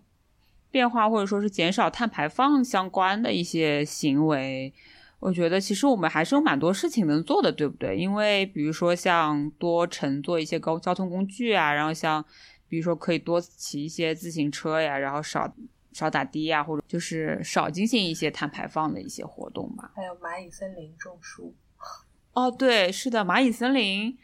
[0.74, 4.74] 变化或者说是减少碳排放相关的一些行为，
[5.20, 7.96] 我觉得其实我们还是有蛮多事情能做的，对不对？
[7.96, 12.24] 因为比如说像多乘坐一些高交通工具啊，然后像
[12.68, 15.54] 比如说可以多骑一些自行车呀，然后少
[15.92, 19.92] 少打的呀，或者就是少进行一些碳排放的一些活动吧。
[19.94, 21.54] 还有蚂蚁森林种树。
[22.34, 24.18] 哦，对，是的，蚂蚁森林。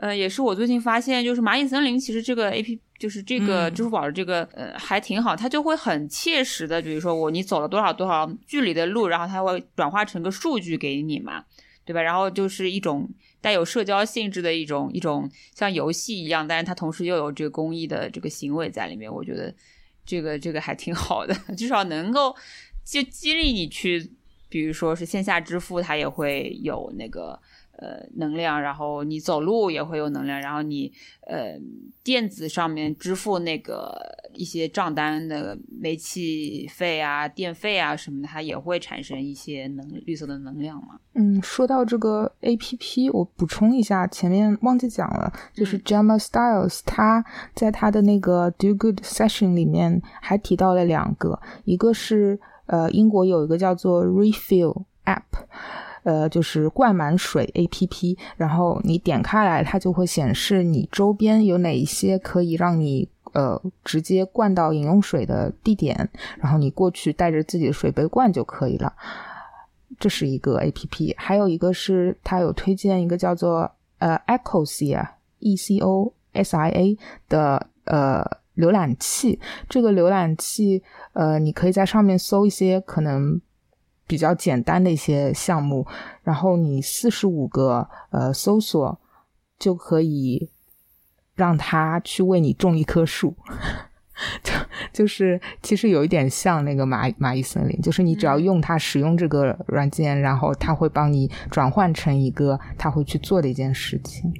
[0.00, 11.44] 呃，也是我最近发现，就是蚂蚁森林，其实这个 A P 就是这个支付宝的这个呃还挺好，它就会很切实的，比如说我你走了多少多少距离的路，然后它会转化成个数据给你嘛，
[11.84, 12.00] 对吧？
[12.00, 19.52] 然后就是一种带有社交性质的一种一种像游戏一样，但是它同时又有这个公益的这个行为在里面，我觉得
[20.06, 22.32] 这个这个还挺好的， 至少能够
[22.84, 24.12] 就激励你去，
[24.48, 27.40] 比如说是线下支付，它也会有那个。
[27.80, 30.92] 呃，能量，然后你走路也会有能量，然后你
[31.28, 31.56] 呃
[32.02, 33.96] 电子上面支付那个
[34.34, 40.98] 一些账单的煤气费啊、电费啊什么的，它也会产生一些能绿色的能量嘛。
[41.14, 47.24] 嗯，说到这个 A P P，我补充一下，前面忘记讲了，就是 Gemma Styles，他
[47.54, 55.22] 在他的那个 Do Good Session 里面还提到了两个，一个是呃英国有一个叫做 Refill App。
[56.02, 68.92] 呃，就是灌满水 A P P，然后你点开来，它就会显示你周边有哪一些可以让你呃直接灌到饮用水的地点，然后你过去带着自己的水杯灌就可以了。
[69.98, 75.06] 这是一个 A P P，还有一个是它有推荐一个叫做呃 Ecosia
[75.40, 78.24] E C O S I A 的呃
[78.56, 79.38] 浏览器，
[79.68, 80.82] 这个浏览器
[81.12, 83.40] 呃你可以在上面搜一些可能。
[84.08, 85.86] 比较简单的一些项目，
[86.24, 89.00] 然后你四十五个呃搜索
[89.58, 90.50] 就可以
[91.36, 93.36] 让它去为你种一棵树，
[94.42, 94.52] 就
[94.92, 104.32] 就是其实有一点像那个蚂蚂蚁森林，就是你只要用它使用这个软件，然后它会帮你转换成一个它会去做的一件事情。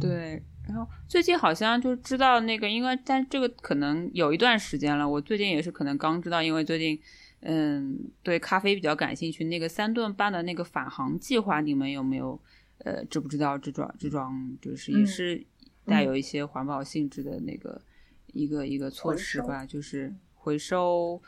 [0.00, 5.08] 对，然后最近好像就知道那个，因为但这个可能有一段时间了。
[5.08, 6.98] 我最近也是可能刚知道，因为最近
[7.42, 9.44] 嗯对咖啡比较感兴趣。
[9.44, 12.40] 那个三顿半的那个返航计划，你们有没有
[12.78, 13.58] 呃知不知道？
[13.58, 15.44] 这桩这桩就是也是
[15.84, 17.80] 带有一些环保性质的那个
[18.28, 21.20] 一个一个措施吧，就是回收。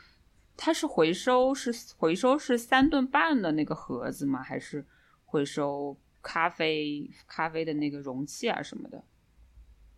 [0.57, 4.41] 它是回收是回收是三顿半的那个盒子吗？
[4.41, 4.85] 还是
[5.25, 9.03] 回收咖啡咖啡的那个容器啊什么的？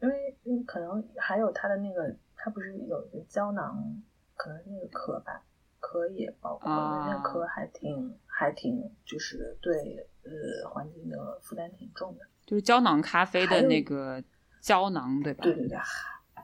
[0.01, 4.01] 因为嗯，可能还有它的那个，它不是有一个胶囊，
[4.35, 5.43] 可能是那个壳吧，
[5.79, 12.25] 壳也包括，那个壳还挺还挺，就是对呃环境的负担挺重的。
[12.45, 14.23] 就是胶囊咖啡的那个
[14.61, 15.43] 胶囊，对吧？
[15.43, 15.77] 对对对，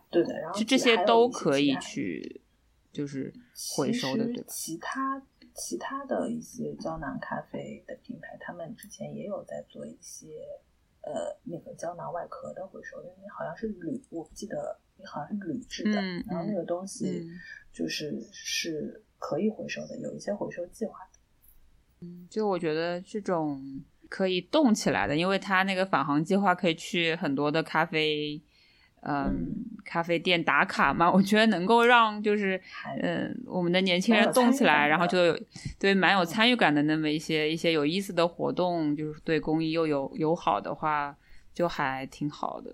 [0.10, 0.40] 对的。
[0.40, 2.42] 然后这些都可以去，
[2.92, 3.34] 就是
[3.76, 4.46] 回收的，对吧？
[4.50, 5.22] 其他
[5.54, 10.28] 其他的一些胶囊咖啡的品牌，他们之前也有在做一些。
[11.06, 17.28] 呃，那个胶囊外壳的回收，因为好像是铝，我不记得，好像是铝制的，然后那个东西
[17.72, 21.20] 就是是可以回收的，有一些回收计划的。
[22.02, 23.62] 嗯，就我觉得这种
[24.10, 28.42] 可以动起来的，因为它那个返航计划可以去很多的咖啡。
[29.06, 32.58] 嗯，咖啡店打卡嘛，我觉得能够让就是
[33.02, 35.38] 嗯，我们的年轻人动起来，然后就有
[35.78, 41.14] 对蛮有参与感的那么一些一些有意思的活动，就是对公益又有友好的话，
[41.54, 42.74] 就还挺好的。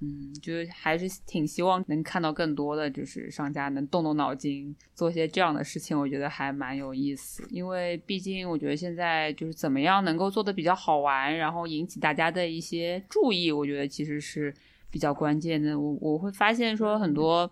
[0.00, 7.46] 嗯，就是还是挺希望能看到更多的就是商家能动动脑筋做些这样的事情，我觉得还蛮有意思。
[7.50, 14.54] 因为毕竟我觉得现在就是怎么样能够做的比较好玩，然后引起大家的一些注意，我觉得其实是。
[14.88, 17.50] 比较关键的，我我会发现说很多，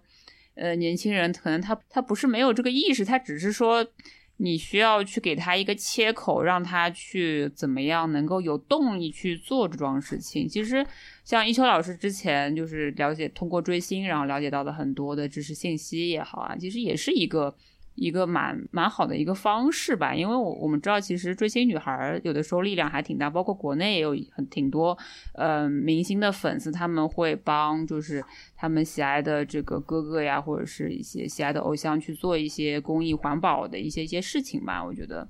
[0.55, 3.87] 呃，年轻人可能他他不是没有这个意识，他只是说
[4.39, 10.49] 你需要去给他一个切口，让他去怎么样能够有动力去做这桩事情。
[10.49, 10.87] 其实
[11.25, 17.55] 像一秋老师之前就是了解通过追星，然后了解到的很多的知识信息也好啊，其实也是一个。
[17.97, 24.99] 一个蛮蛮好的一个方式吧，因为我我们知道，其实追星女孩有的时候力量还挺大，包括国内也有很挺多，
[25.35, 28.21] 呃，明星的粉丝他们会帮，就是
[28.57, 35.29] 他们喜爱的这个哥哥呀，或者是一些喜爱的偶像去做一些公益环保的一些一些事情吧，我觉得。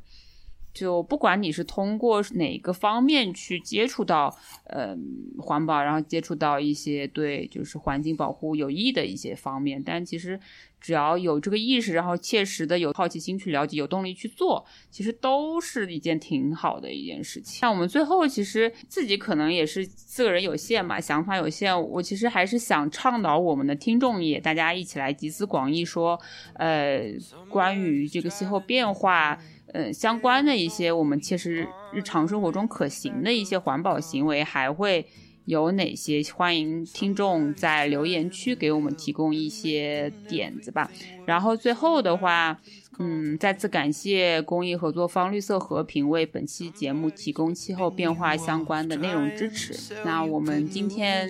[0.74, 4.94] 就不管你是通过哪个方面去接触到，呃，
[5.38, 10.38] 环保，然后接触到一些对就是环境保护有益的一些方面，但其实
[10.80, 17.60] 只要有这个意识，然后切实的有好奇心去了解，有动力去做，其实都是一件挺好的一件事情。
[17.60, 26.20] 像我们最后其实自己可能也是四个人有限嘛，想法有限，我其实还是想倡导我们的听众也大家一起来集思广益，说，
[26.54, 27.04] 呃，
[27.48, 29.38] 关于这个气候变化。
[29.74, 35.04] 呃，相关的一些我们其实日常生活中可行的一些环保行为，还会
[35.46, 36.22] 有哪些？
[36.32, 40.88] 欢迎听众在留言区给我们提供一些点子吧。
[41.26, 42.56] 然后最后的话，
[43.00, 49.74] 嗯，再次感谢公益合作方绿色和平为本期节目提供气候变化相关的内容支持。
[50.04, 51.28] 那我们今天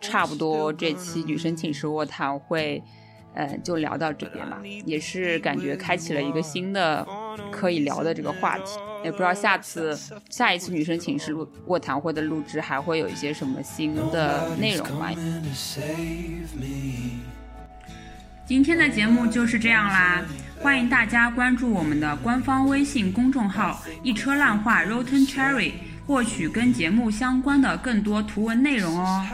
[0.00, 2.82] 差不多这期女生寝室卧谈会。
[3.34, 7.06] 呃，就聊到这边吧，也是感觉开启了一个新的
[7.50, 8.78] 可以聊的这个话题。
[9.04, 9.98] 也不知道下次
[10.30, 15.10] 下一次女生寝室录卧谈会的录制还会有一些什么新的内容吗？
[18.46, 20.22] 今天的节目就是这样啦，
[20.62, 25.72] 欢迎大家关注我们的官方微信公众号“一车烂话 Rotten Cherry”，
[26.06, 29.26] 获取跟节目相关的更多图文内容哦。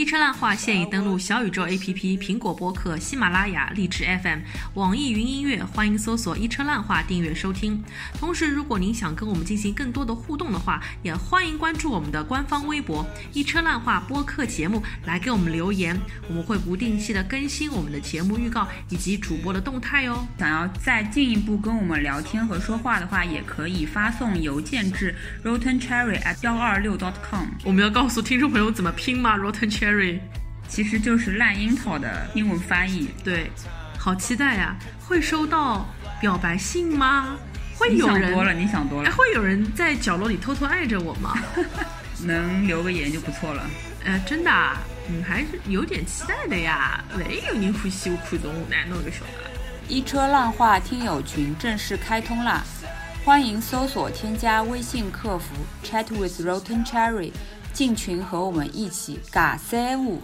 [0.00, 4.38] 一车烂话现已登录小宇宙 APP、苹果播客、喜马拉雅、荔枝 FM、
[4.72, 7.84] 网易云音乐，欢迎搜索“一车烂话”订阅收听。
[8.14, 15.94] 同时，如果您想跟我们进行更多的互动的话，也欢迎关注我们的官方微博“一车烂话”播客节目，来给我们留言。
[16.30, 20.26] 我们会不定期的更新我们的节目预告以及主播的动态哟。
[20.38, 27.48] 想要再进一步跟我们聊天和说话的话，也可以发送邮件至 rotencherry@ at 幺二六 dot .com。
[27.64, 29.89] 我们要告诉听众朋友怎么拼吗？roten Cherry，
[30.68, 33.10] 其实就是烂樱桃的英文翻译。
[33.24, 33.50] 对，
[33.98, 34.76] 好期待呀！
[35.06, 35.86] 会收到
[36.20, 37.36] 表白信吗？
[37.76, 38.22] 会有人？
[38.22, 39.10] 想多了，你想多了。
[39.12, 41.36] 会有人在角落里偷偷爱着我吗？
[42.24, 43.68] 能留个言就不错了。
[44.04, 44.50] 呃，真的，
[45.08, 47.02] 嗯，还是有点期待的呀。
[47.18, 49.50] 万一有人欢喜我看中我，那侬就晓得。
[49.88, 52.62] 一车浪话听友群正式开通啦！
[53.24, 57.32] 欢迎搜索添加微信客服 Chat with Rotten Cherry。
[57.72, 60.20] 进群和我们一起尬三五。